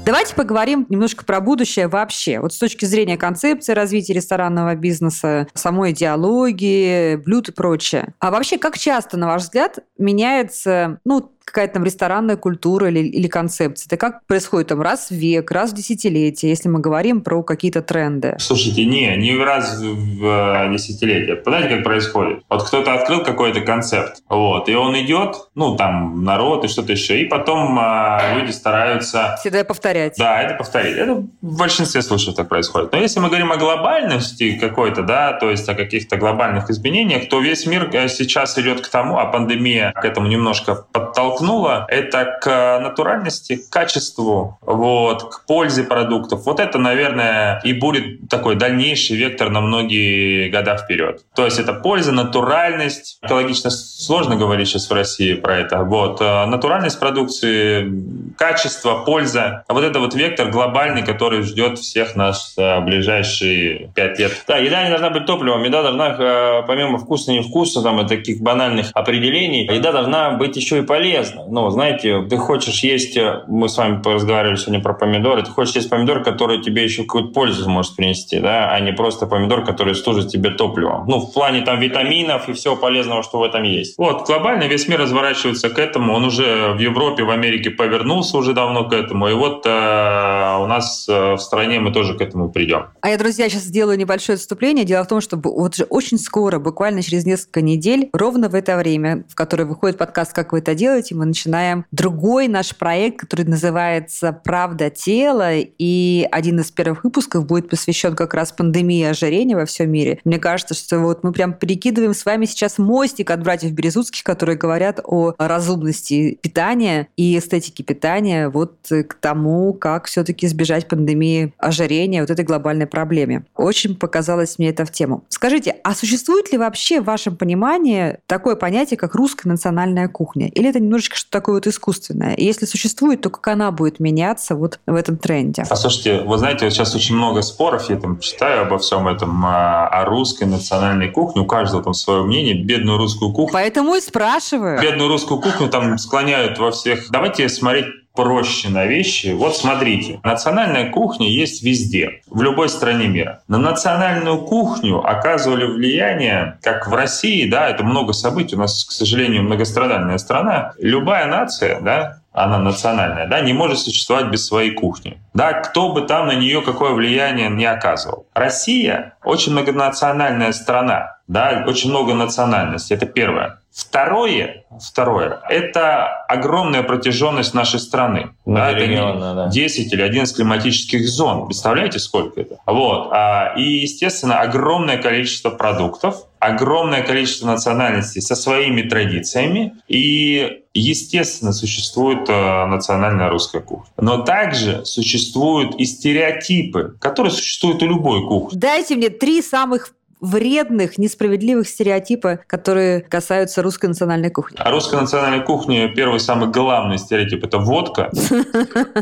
Давайте 0.09 0.35
поговорим 0.35 0.87
немножко 0.89 1.23
про 1.27 1.39
будущее 1.39 1.87
вообще. 1.87 2.41
Вот 2.41 2.55
с 2.55 2.59
точки 2.59 2.87
зрения 2.87 3.19
концепции 3.19 3.75
развития 3.75 4.15
ресторанного 4.15 4.75
бизнеса, 4.75 5.49
самой 5.53 5.91
идеологии, 5.91 7.17
блюд 7.17 7.51
и 7.51 7.53
прочее. 7.53 8.15
А 8.19 8.31
вообще, 8.31 8.57
как 8.57 8.79
часто, 8.79 9.19
на 9.19 9.27
ваш 9.27 9.43
взгляд, 9.43 9.81
меняется, 9.99 10.99
ну, 11.05 11.31
какая-то 11.49 11.75
там 11.75 11.85
ресторанная 11.85 12.37
культура 12.37 12.89
или, 12.89 13.01
или 13.01 13.27
концепция? 13.27 13.89
Это 13.89 13.97
как 13.97 14.27
происходит 14.27 14.69
там 14.69 14.81
раз 14.83 15.09
в 15.11 15.15
век, 15.15 15.51
раз 15.51 15.73
в 15.73 15.75
десятилетие, 15.75 16.51
если 16.51 16.69
мы 16.69 16.81
говорим 16.81 17.23
про 17.23 17.43
какие-то 17.43 17.83
тренды? 17.83 18.37
Слушайте, 18.39 18.85
не, 18.85 19.17
не 19.17 19.37
раз 19.37 19.81
в 19.81 20.25
э, 20.25 20.73
десятилетие. 20.73 21.41
Знаете, 21.45 21.77
как 21.77 21.85
происходит? 21.85 22.43
Вот 22.49 22.65
кто-то 22.65 22.95
открыл 22.95 23.23
какой-то 23.23 23.61
концепт, 23.63 24.23
вот, 24.29 24.69
и 24.69 24.75
он 24.75 24.99
идет, 25.01 25.49
ну, 25.55 25.77
там, 25.77 26.25
народ 26.25 26.65
и 26.65 26.69
что-то 26.69 26.93
еще, 26.93 27.21
и 27.21 27.25
потом 27.25 27.79
э, 27.79 28.39
люди 28.39 28.51
стараются... 28.51 29.37
Всегда 29.41 29.65
повторять. 29.65 30.15
Да, 30.19 30.43
это 30.43 30.55
повторить. 30.55 30.97
Это 30.97 31.15
в 31.43 31.59
большинстве 31.59 32.03
случаев 32.03 32.37
так 32.37 32.49
происходит. 32.49 32.93
Но 32.93 32.99
если 32.99 33.21
мы 33.21 33.29
говорим 33.29 33.53
о 33.53 33.57
глобальности 33.57 34.59
какой-то, 34.59 35.03
да, 35.03 35.33
то 35.33 35.51
есть 35.51 35.69
о 35.69 35.75
каких-то 35.75 36.17
глобальных 36.17 36.71
изменениях, 36.71 37.29
то 37.29 37.41
весь 37.41 37.67
мир 37.67 37.89
э, 37.93 38.09
сейчас 38.09 38.59
идет 38.59 38.81
к 38.81 38.89
тому, 38.89 39.19
а 39.19 39.27
пандемия 39.27 39.93
к 39.93 40.05
этому 40.05 40.27
немножко 40.29 40.87
подтолкнула, 40.93 41.38
подтолкнуло, 41.39 41.87
это 41.89 42.39
к 42.41 42.79
натуральности, 42.81 43.57
к 43.57 43.71
качеству, 43.71 44.59
вот, 44.63 45.35
к 45.35 45.47
пользе 45.47 45.85
продуктов. 45.85 46.45
Вот 46.47 46.61
это, 46.61 46.79
наверное, 46.79 47.61
и 47.65 47.73
будет 47.73 48.29
такой 48.29 48.57
дальнейший 48.57 49.17
вектор 49.17 49.51
на 49.51 49.61
многие 49.61 50.51
года 50.51 50.77
вперед. 50.77 51.23
То 51.35 51.45
есть 51.45 51.59
это 51.59 51.73
польза, 51.73 52.13
натуральность. 52.13 53.19
Экологично 53.23 53.71
сложно 53.71 54.37
говорить 54.37 54.69
сейчас 54.69 54.89
в 54.91 54.93
России 54.93 55.35
про 55.35 55.59
это. 55.59 55.85
Вот. 55.85 56.21
Э, 56.21 56.47
натуральность 56.47 56.99
продукции, 56.99 57.91
качество, 58.37 59.05
польза. 59.05 59.65
Вот 59.69 59.85
это 59.85 60.01
вот 60.01 60.15
вектор 60.15 60.51
глобальный, 60.51 61.05
который 61.05 61.43
ждет 61.43 61.79
всех 61.79 62.17
нас 62.17 62.55
в 62.57 62.81
ближайшие 62.81 63.91
пять 63.95 64.19
лет. 64.19 64.33
Да, 64.47 64.57
еда 64.57 64.85
не 64.85 64.91
должна 64.91 65.11
быть 65.11 65.27
топливом. 65.27 65.63
Еда 65.63 65.83
должна, 65.83 66.17
э, 66.19 66.63
помимо 66.67 66.99
вкуса, 66.99 67.33
не 67.33 67.43
вкуса, 67.43 67.83
там, 67.83 68.01
и 68.01 68.09
таких 68.09 68.41
банальных 68.41 68.91
определений, 68.95 69.67
еда 69.67 69.93
должна 69.93 70.31
быть 70.31 70.57
еще 70.57 70.79
и 70.79 70.83
полезна. 71.29 71.45
Ну, 71.49 71.71
знаете, 71.71 72.23
ты 72.29 72.37
хочешь 72.37 72.83
есть, 72.83 73.17
э, 73.17 73.43
мы 73.47 73.69
с 73.69 73.77
вами 73.77 74.01
разговаривали 74.05 74.57
сегодня 74.57 74.81
про 74.81 74.95
помидоры, 74.95 75.43
ты 75.43 75.51
хочешь 75.51 75.75
есть 75.77 75.91
помидор, 75.91 76.23
который 76.23 76.63
тебе 76.63 76.85
еще 76.85 77.03
какую-то 77.03 77.33
пользу 77.33 77.69
может 77.69 77.97
принести, 77.97 78.41
да, 78.41 78.71
а 78.71 78.81
не 78.81 78.93
просто 78.93 79.27
помидор, 79.27 79.65
который 79.65 79.95
служит 79.95 80.29
тебе 80.29 80.51
топливом. 80.51 81.07
Ну, 81.07 81.21
в 81.21 81.33
плане 81.33 81.63
там 81.63 81.81
витаминов 81.81 82.49
и 82.49 82.53
всего 82.53 82.77
полезного, 82.77 83.23
что 83.23 83.39
в 83.39 83.43
этом 83.43 83.63
есть. 83.63 83.97
Вот, 83.99 84.27
глобально 84.27 84.65
весь 84.65 84.89
мир 84.89 85.01
разворачивается 85.01 85.71
к 85.71 85.79
этому. 85.79 86.15
Он 86.15 86.25
уже 86.25 86.73
в 86.73 86.79
Европе, 86.79 87.25
в 87.25 87.31
Америке 87.31 87.71
повернулся 87.71 88.37
уже 88.37 88.53
давно 88.53 88.89
к 88.89 88.93
этому. 88.93 89.29
И 89.29 89.35
вот 89.35 89.67
э, 89.67 89.69
у 89.69 90.67
нас 90.67 91.07
э, 91.09 91.35
в 91.35 91.39
стране 91.39 91.81
мы 91.81 91.93
тоже 91.93 92.15
к 92.15 92.21
этому 92.21 92.51
придем. 92.51 92.87
А 93.01 93.11
я, 93.11 93.19
друзья, 93.19 93.49
сейчас 93.49 93.63
сделаю 93.63 93.99
небольшое 93.99 94.37
отступление. 94.37 94.85
Дело 94.85 95.05
в 95.05 95.09
том, 95.09 95.21
что 95.21 95.37
вот 95.37 95.75
же 95.75 95.85
очень 95.85 96.19
скоро, 96.19 96.59
буквально 96.59 97.03
через 97.03 97.25
несколько 97.25 97.63
недель, 97.63 98.09
ровно 98.13 98.49
в 98.49 98.55
это 98.55 98.77
время, 98.77 99.25
в 99.29 99.35
которое 99.35 99.65
выходит 99.65 99.99
подкаст 99.99 100.33
«Как 100.33 100.53
вы 100.53 100.59
это 100.59 100.75
делаете», 100.75 101.08
мы 101.15 101.27
начинаем 101.27 101.85
другой 101.91 102.49
наш 102.49 102.75
проект, 102.77 103.21
который 103.21 103.45
называется 103.47 104.33
«Правда 104.33 104.91
тела». 104.91 105.53
И 105.55 106.27
один 106.31 106.61
из 106.61 106.71
первых 106.71 107.05
выпусков 107.05 107.47
будет 107.47 107.69
посвящен 107.69 108.15
как 108.15 108.35
раз 108.35 108.53
пандемии 108.53 109.05
ожирения 109.05 109.57
во 109.57 109.67
всем 109.67 109.91
мире. 109.91 110.21
Мне 110.25 110.39
кажется, 110.39 110.75
что 110.75 110.99
вот 111.01 111.25
мы 111.25 111.33
прям 111.33 111.53
перекидываем 111.53 112.15
с 112.15 112.25
вами 112.25 112.45
сейчас 112.45 112.79
мостик 112.79 113.31
от 113.31 113.43
братьев 113.43 113.73
Березутских, 113.73 114.23
которые 114.23 114.57
говорят 114.57 115.01
о 115.05 115.35
разумности 115.39 116.39
питания 116.43 117.09
и 117.17 117.39
эстетике 117.39 117.83
питания 117.83 118.49
вот 118.49 118.77
к 118.89 119.15
тому, 119.15 119.73
как 119.73 120.07
все-таки 120.07 120.47
избежать 120.47 120.89
пандемии 120.89 121.53
ожирения, 121.59 122.21
вот 122.21 122.31
этой 122.31 122.45
глобальной 122.45 122.87
проблеме. 122.87 123.45
Очень 123.55 123.97
показалось 123.97 124.59
мне 124.59 124.71
это 124.71 124.85
в 124.85 124.93
тему. 124.93 125.25
Скажите, 125.29 125.77
а 125.85 125.95
существует 125.95 126.53
ли 126.53 126.59
вообще 126.59 127.01
в 127.01 127.05
вашем 127.05 127.37
понимании 127.37 128.19
такое 128.27 128.57
понятие, 128.57 128.97
как 128.97 129.15
русская 129.15 129.49
национальная 129.49 130.09
кухня? 130.09 130.49
Или 130.49 130.69
это 130.69 130.81
немножечко 130.99 131.17
что-то 131.17 131.33
такое 131.33 131.55
вот 131.57 131.67
искусственное? 131.67 132.35
И 132.35 132.45
если 132.45 132.67
существует, 132.67 133.21
то 133.21 133.31
как 133.31 133.47
она 133.49 133.71
будет 133.71 134.01
меняться 134.01 134.55
вот 134.55 134.81
в 134.87 134.95
этом 134.95 135.17
тренде? 135.17 135.65
Послушайте, 135.69 136.23
вы 136.23 136.39
знаете, 136.39 136.65
вот 136.65 136.75
сейчас 136.75 136.95
очень 136.95 137.15
много 137.15 137.43
споров, 137.43 137.89
я 137.89 137.97
там 137.97 138.19
читаю 138.19 138.63
обо 138.63 138.79
всем 138.79 139.07
этом, 139.09 139.45
а, 139.47 139.87
о 139.87 140.05
русской 140.05 140.45
национальной 140.45 141.11
кухне, 141.11 141.43
у 141.43 141.47
каждого 141.47 141.83
там 141.83 141.95
свое 141.95 142.23
мнение, 142.23 142.55
бедную 142.55 142.99
русскую 142.99 143.33
кухню. 143.33 143.53
Поэтому 143.53 143.95
и 143.95 144.01
спрашиваю. 144.01 144.81
Бедную 144.81 145.09
русскую 145.09 145.41
кухню 145.41 145.69
там 145.69 145.97
склоняют 145.99 146.59
во 146.59 146.71
всех. 146.71 147.09
Давайте 147.11 147.49
смотреть 147.49 147.87
проще 148.19 148.69
на 148.69 148.85
вещи. 148.85 149.29
Вот 149.29 149.57
смотрите, 149.57 150.19
национальная 150.25 150.91
кухня 150.91 151.31
есть 151.31 151.63
везде, 151.63 152.23
в 152.29 152.43
любой 152.43 152.69
стране 152.69 153.07
мира. 153.07 153.43
На 153.47 153.59
национальную 153.59 154.39
кухню 154.39 155.09
оказывали 155.09 155.65
влияние, 155.67 156.59
как 156.61 156.89
в 156.89 156.95
России, 156.95 157.49
да, 157.49 157.69
это 157.69 157.85
много 157.85 158.13
событий, 158.13 158.57
у 158.57 158.59
нас, 158.59 158.85
к 158.85 158.91
сожалению, 158.91 159.45
многострадальная 159.45 160.19
страна. 160.19 160.73
Любая 160.79 161.27
нация, 161.27 161.81
да, 161.81 162.18
она 162.43 162.59
национальная, 162.59 163.27
да, 163.27 163.41
не 163.41 163.53
может 163.53 163.79
существовать 163.79 164.27
без 164.27 164.47
своей 164.47 164.71
кухни. 164.73 165.19
Да, 165.35 165.53
кто 165.53 165.93
бы 165.93 166.03
там 166.03 166.27
на 166.27 166.35
нее 166.35 166.63
какое 166.63 166.93
влияние 166.93 167.49
не 167.49 167.65
оказывал. 167.65 168.27
Россия 168.35 169.15
очень 169.25 169.53
многонациональная 169.53 170.53
страна, 170.53 171.19
да, 171.29 171.65
очень 171.67 171.91
много 171.91 172.15
национальностей, 172.15 172.97
это 172.97 173.07
первое. 173.07 173.61
Второе, 173.71 174.65
второе, 174.83 175.41
это 175.49 176.07
огромная 176.27 176.83
протяженность 176.83 177.55
нашей 177.55 177.79
страны. 177.79 178.31
Да, 178.45 178.73
это 178.73 179.35
да. 179.35 179.49
10 179.49 179.93
или 179.93 180.03
11 180.03 180.35
климатических 180.35 181.07
зон. 181.07 181.47
Представляете, 181.47 182.01
сколько 182.01 182.41
это? 182.41 182.57
Вот. 182.67 183.11
А, 183.13 183.55
и, 183.57 183.63
естественно, 183.63 184.41
огромное 184.41 184.97
количество 184.97 185.51
продуктов, 185.51 186.25
огромное 186.41 187.03
количество 187.03 187.47
национальностей 187.47 188.21
со 188.21 188.35
своими 188.35 188.83
традициями. 188.83 189.75
И, 189.87 190.63
естественно, 190.79 191.53
существует 191.53 192.29
э, 192.29 192.67
национальная 192.67 193.31
русская 193.31 193.61
кухня. 193.61 193.93
Но 193.97 194.23
также 194.23 194.85
существуют 194.85 195.75
и 195.77 195.85
стереотипы, 195.85 196.97
которые 197.01 197.33
существуют 197.33 197.83
у 197.83 197.87
любой 197.87 198.27
кухни. 198.27 198.57
Дайте 198.57 198.97
мне 198.97 199.11
три 199.11 199.43
самых 199.43 199.93
вредных, 200.21 200.99
несправедливых 200.99 201.69
стереотипа, 201.69 202.41
которые 202.47 203.01
касаются 203.01 203.63
русской 203.63 203.87
национальной 203.87 204.31
кухни. 204.31 204.57
А 204.59 204.71
русская 204.71 205.01
национальная 205.01 205.41
кухня, 205.41 205.89
первый 205.89 206.21
самый 206.21 206.49
главный 206.51 206.99
стереотип, 206.99 207.45
это 207.45 207.59
водка. 207.69 208.11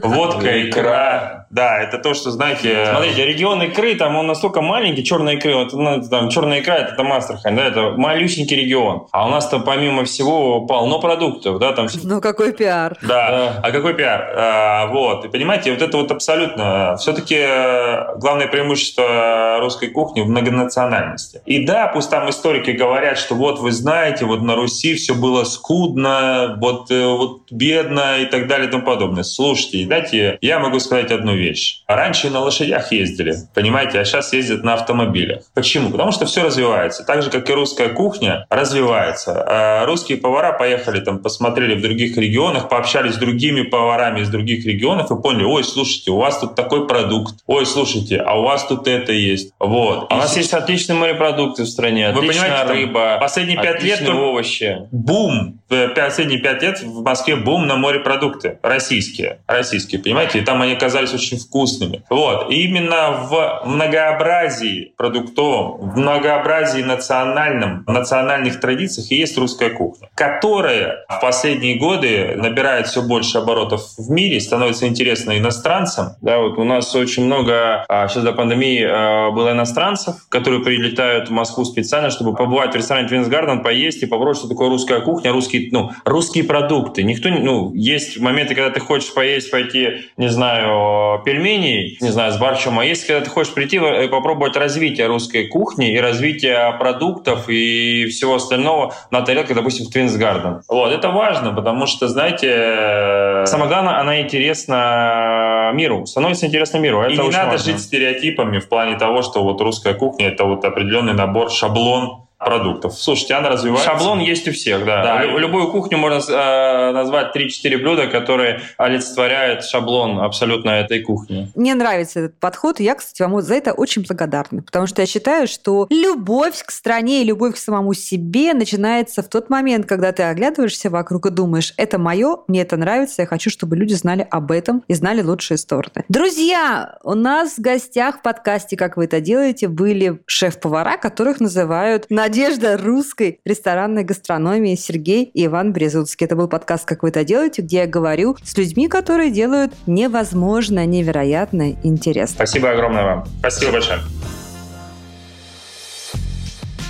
Водка, 0.02 0.68
икра. 0.68 1.46
Да, 1.50 1.78
это 1.78 1.98
то, 1.98 2.14
что, 2.14 2.30
знаете... 2.30 2.86
Смотрите, 2.90 3.24
регион 3.24 3.62
икры, 3.62 3.94
там 3.94 4.16
он 4.16 4.26
настолько 4.26 4.60
маленький, 4.60 5.04
черная 5.04 5.36
икра, 5.36 5.54
вот, 5.56 5.72
ну, 5.72 6.02
там, 6.02 6.28
черная 6.28 6.60
икра, 6.60 6.76
это 6.76 6.94
там 6.94 7.12
Астрахань, 7.12 7.56
да, 7.56 7.66
это 7.66 7.92
малюсенький 7.96 8.56
регион. 8.56 9.06
А 9.12 9.26
у 9.26 9.30
нас 9.30 9.48
там, 9.48 9.62
помимо 9.62 10.04
всего, 10.04 10.66
полно 10.66 11.00
продуктов, 11.00 11.58
да, 11.58 11.72
там... 11.72 11.86
Ну, 12.02 12.20
какой 12.20 12.52
пиар. 12.52 12.98
Да, 13.02 13.60
а 13.62 13.70
какой 13.70 13.94
пиар? 13.94 14.34
А, 14.36 14.86
вот, 14.86 15.24
и 15.24 15.28
понимаете, 15.28 15.72
вот 15.72 15.82
это 15.82 15.96
вот 15.96 16.10
абсолютно... 16.10 16.96
Все-таки 16.96 17.36
э, 17.38 18.16
главное 18.18 18.48
преимущество 18.48 19.58
русской 19.60 19.88
кухни 19.88 20.22
в 20.22 20.28
многонациональности 20.28 21.05
реальности. 21.06 21.40
И 21.46 21.64
да, 21.64 21.88
пусть 21.88 22.10
там 22.10 22.28
историки 22.28 22.70
говорят, 22.70 23.18
что 23.18 23.34
вот 23.34 23.58
вы 23.58 23.72
знаете, 23.72 24.24
вот 24.24 24.42
на 24.42 24.54
Руси 24.54 24.94
все 24.94 25.14
было 25.14 25.44
скудно, 25.44 26.56
вот, 26.60 26.90
э, 26.90 27.06
вот 27.06 27.50
бедно 27.50 28.18
и 28.18 28.26
так 28.26 28.46
далее 28.46 28.68
и 28.68 28.70
тому 28.70 28.84
подобное. 28.84 29.22
Слушайте, 29.22 29.86
дайте, 29.86 30.38
я 30.40 30.58
могу 30.58 30.78
сказать 30.80 31.10
одну 31.10 31.34
вещь. 31.34 31.82
Раньше 31.86 32.30
на 32.30 32.40
лошадях 32.40 32.92
ездили, 32.92 33.34
понимаете, 33.54 34.00
а 34.00 34.04
сейчас 34.04 34.32
ездят 34.32 34.64
на 34.64 34.74
автомобилях. 34.74 35.44
Почему? 35.54 35.90
Потому 35.90 36.12
что 36.12 36.26
все 36.26 36.42
развивается. 36.42 37.04
Так 37.04 37.22
же, 37.22 37.30
как 37.30 37.48
и 37.48 37.52
русская 37.52 37.88
кухня 37.88 38.46
развивается. 38.50 39.44
А 39.46 39.86
русские 39.86 40.18
повара 40.18 40.52
поехали 40.52 41.00
там, 41.00 41.18
посмотрели 41.18 41.74
в 41.74 41.82
других 41.82 42.16
регионах, 42.16 42.68
пообщались 42.68 43.14
с 43.14 43.18
другими 43.18 43.62
поварами 43.62 44.20
из 44.20 44.28
других 44.28 44.66
регионов 44.66 45.10
и 45.10 45.20
поняли, 45.20 45.44
ой, 45.44 45.64
слушайте, 45.64 46.10
у 46.10 46.16
вас 46.16 46.38
тут 46.38 46.54
такой 46.54 46.86
продукт, 46.86 47.36
ой, 47.46 47.66
слушайте, 47.66 48.18
а 48.18 48.38
у 48.38 48.42
вас 48.42 48.66
тут 48.66 48.88
это 48.88 49.12
есть. 49.12 49.52
Вот. 49.58 50.06
А 50.10 50.14
у 50.14 50.18
нас 50.18 50.36
есть 50.36 50.52
отличный 50.52 50.95
морепродукты 50.96 51.64
в 51.64 51.68
стране, 51.68 52.12
Вы 52.12 52.20
отличная 52.20 52.64
рыба, 52.64 53.18
последние 53.20 53.60
пять 53.60 53.82
лет 53.82 54.08
овощи. 54.08 54.88
Бум! 54.90 55.60
Последние 55.68 56.38
пять 56.38 56.62
лет 56.62 56.80
в 56.80 57.02
Москве 57.02 57.34
бум 57.34 57.66
на 57.66 57.76
морепродукты. 57.76 58.58
Российские. 58.62 59.40
Российские, 59.48 60.00
понимаете? 60.00 60.38
И 60.38 60.42
там 60.42 60.62
они 60.62 60.74
оказались 60.74 61.12
очень 61.12 61.38
вкусными. 61.38 62.04
Вот. 62.08 62.50
И 62.52 62.62
именно 62.64 63.10
в 63.28 63.62
многообразии 63.64 64.92
продуктовом, 64.96 65.90
в 65.90 65.98
многообразии 65.98 66.82
национальном, 66.82 67.84
национальных 67.88 68.60
традициях 68.60 69.10
и 69.10 69.16
есть 69.16 69.36
русская 69.38 69.70
кухня, 69.70 70.08
которая 70.14 71.04
в 71.08 71.20
последние 71.20 71.76
годы 71.76 72.34
набирает 72.36 72.86
все 72.86 73.02
больше 73.02 73.38
оборотов 73.38 73.82
в 73.98 74.08
мире, 74.10 74.40
становится 74.40 74.86
интересна 74.86 75.36
иностранцам. 75.36 76.10
Да, 76.20 76.38
вот 76.38 76.58
у 76.58 76.64
нас 76.64 76.94
очень 76.94 77.24
много, 77.24 77.84
а, 77.88 78.06
сейчас 78.06 78.22
до 78.22 78.32
пандемии 78.32 78.86
а, 78.88 79.30
было 79.32 79.50
иностранцев, 79.50 80.14
которые 80.28 80.62
прилетели 80.62 80.85
прилетают 80.86 81.28
в 81.28 81.32
Москву 81.32 81.64
специально, 81.64 82.10
чтобы 82.10 82.34
побывать 82.34 82.72
в 82.72 82.76
ресторане 82.76 83.08
Twins 83.08 83.28
Garden, 83.28 83.62
поесть 83.62 84.02
и 84.02 84.06
попробовать, 84.06 84.38
что 84.38 84.48
такое 84.48 84.68
русская 84.68 85.00
кухня, 85.00 85.32
русские, 85.32 85.68
ну, 85.72 85.90
русские 86.04 86.44
продукты. 86.44 87.02
Никто, 87.02 87.28
ну, 87.28 87.72
есть 87.74 88.18
моменты, 88.20 88.54
когда 88.54 88.70
ты 88.70 88.80
хочешь 88.80 89.12
поесть, 89.12 89.50
пойти, 89.50 90.06
не 90.16 90.28
знаю, 90.28 91.22
пельменей, 91.24 91.98
не 92.00 92.10
знаю, 92.10 92.32
с 92.32 92.38
борщом, 92.38 92.78
а 92.78 92.84
есть, 92.84 93.06
когда 93.06 93.24
ты 93.24 93.30
хочешь 93.30 93.52
прийти 93.52 93.76
и 93.76 94.08
попробовать 94.08 94.56
развитие 94.56 95.06
русской 95.06 95.46
кухни 95.46 95.92
и 95.92 95.98
развитие 95.98 96.74
продуктов 96.78 97.48
и 97.48 98.06
всего 98.06 98.36
остального 98.36 98.94
на 99.10 99.22
тарелке, 99.22 99.54
допустим, 99.54 99.86
в 99.86 99.90
Twins 99.90 100.14
Garden. 100.14 100.62
Вот, 100.68 100.92
это 100.92 101.10
важно, 101.10 101.52
потому 101.52 101.86
что, 101.86 102.08
знаете, 102.08 103.44
самое 103.46 103.68
главное, 103.68 103.98
она 103.98 104.20
интересна 104.20 105.70
миру, 105.74 106.06
становится 106.06 106.46
интересна 106.46 106.78
миру. 106.78 107.02
Это 107.02 107.14
и 107.14 107.18
не 107.18 107.30
надо 107.30 107.52
важно. 107.52 107.72
жить 107.72 107.80
стереотипами 107.80 108.58
в 108.58 108.68
плане 108.68 108.96
того, 108.96 109.22
что 109.22 109.42
вот 109.42 109.60
русская 109.60 109.94
кухня— 109.94 110.28
это 110.28 110.44
вот 110.44 110.64
определенный 110.76 111.14
набор, 111.14 111.50
шаблон 111.50 112.25
продуктов. 112.38 112.94
Слушайте, 112.94 113.34
она 113.34 113.48
развивается. 113.48 113.90
Шаблон 113.90 114.18
есть 114.18 114.46
у 114.48 114.52
всех, 114.52 114.84
да. 114.84 115.02
да. 115.02 115.24
Лю- 115.24 115.38
любую 115.38 115.70
кухню 115.70 115.98
можно 115.98 116.16
э, 116.18 116.92
назвать 116.92 117.34
3-4 117.34 117.78
блюда, 117.78 118.06
которые 118.08 118.60
олицетворяют 118.76 119.64
шаблон 119.64 120.18
абсолютно 120.20 120.70
этой 120.70 121.00
кухни. 121.00 121.50
Мне 121.54 121.74
нравится 121.74 122.20
этот 122.20 122.38
подход, 122.38 122.80
и 122.80 122.84
я, 122.84 122.94
кстати, 122.94 123.22
вам 123.22 123.40
за 123.40 123.54
это 123.54 123.72
очень 123.72 124.04
благодарна, 124.06 124.62
потому 124.62 124.86
что 124.86 125.02
я 125.02 125.06
считаю, 125.06 125.48
что 125.48 125.86
любовь 125.90 126.62
к 126.62 126.70
стране 126.70 127.22
и 127.22 127.24
любовь 127.24 127.54
к 127.54 127.58
самому 127.58 127.94
себе 127.94 128.52
начинается 128.52 129.22
в 129.22 129.28
тот 129.28 129.48
момент, 129.48 129.86
когда 129.86 130.12
ты 130.12 130.22
оглядываешься 130.24 130.90
вокруг 130.90 131.26
и 131.26 131.30
думаешь, 131.30 131.72
это 131.76 131.98
мое, 131.98 132.38
мне 132.48 132.62
это 132.62 132.76
нравится, 132.76 133.22
я 133.22 133.26
хочу, 133.26 133.50
чтобы 133.50 133.76
люди 133.76 133.94
знали 133.94 134.26
об 134.30 134.50
этом 134.50 134.84
и 134.88 134.94
знали 134.94 135.22
лучшие 135.22 135.58
стороны. 135.58 136.04
Друзья, 136.08 136.98
у 137.02 137.14
нас 137.14 137.54
в 137.56 137.60
гостях 137.60 138.18
в 138.18 138.22
подкасте 138.22 138.76
«Как 138.76 138.96
вы 138.96 139.04
это 139.04 139.20
делаете» 139.20 139.68
были 139.68 140.20
шеф-повара, 140.26 140.96
которых 140.96 141.40
называют 141.40 142.06
«Надежда 142.26 142.76
русской 142.76 143.38
ресторанной 143.44 144.02
гастрономии» 144.02 144.74
Сергей 144.74 145.30
и 145.32 145.46
Иван 145.46 145.72
Березуцкий. 145.72 146.26
Это 146.26 146.34
был 146.34 146.48
подкаст 146.48 146.84
«Как 146.84 147.04
вы 147.04 147.10
это 147.10 147.22
делаете», 147.24 147.62
где 147.62 147.76
я 147.76 147.86
говорю 147.86 148.36
с 148.42 148.58
людьми, 148.58 148.88
которые 148.88 149.30
делают 149.30 149.72
невозможно, 149.86 150.84
невероятно 150.86 151.76
интересно. 151.84 152.34
Спасибо 152.34 152.72
огромное 152.72 153.04
вам. 153.04 153.24
Спасибо 153.38 153.70
большое. 153.70 154.00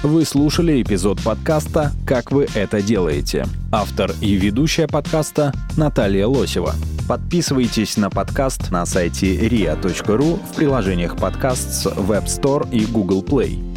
Вы 0.02 0.24
слушали 0.24 0.80
эпизод 0.80 1.22
подкаста 1.22 1.92
«Как 2.06 2.32
вы 2.32 2.46
это 2.54 2.80
делаете». 2.80 3.44
Автор 3.70 4.12
и 4.22 4.36
ведущая 4.36 4.88
подкаста 4.88 5.52
Наталья 5.76 6.26
Лосева. 6.28 6.72
Подписывайтесь 7.06 7.98
на 7.98 8.08
подкаст 8.08 8.70
на 8.70 8.86
сайте 8.86 9.36
ria.ru 9.36 10.40
в 10.50 10.56
приложениях 10.56 11.18
подкаст 11.18 11.72
с 11.72 11.86
Web 11.88 12.24
Store 12.24 12.66
и 12.72 12.86
Google 12.86 13.22
Play. 13.22 13.75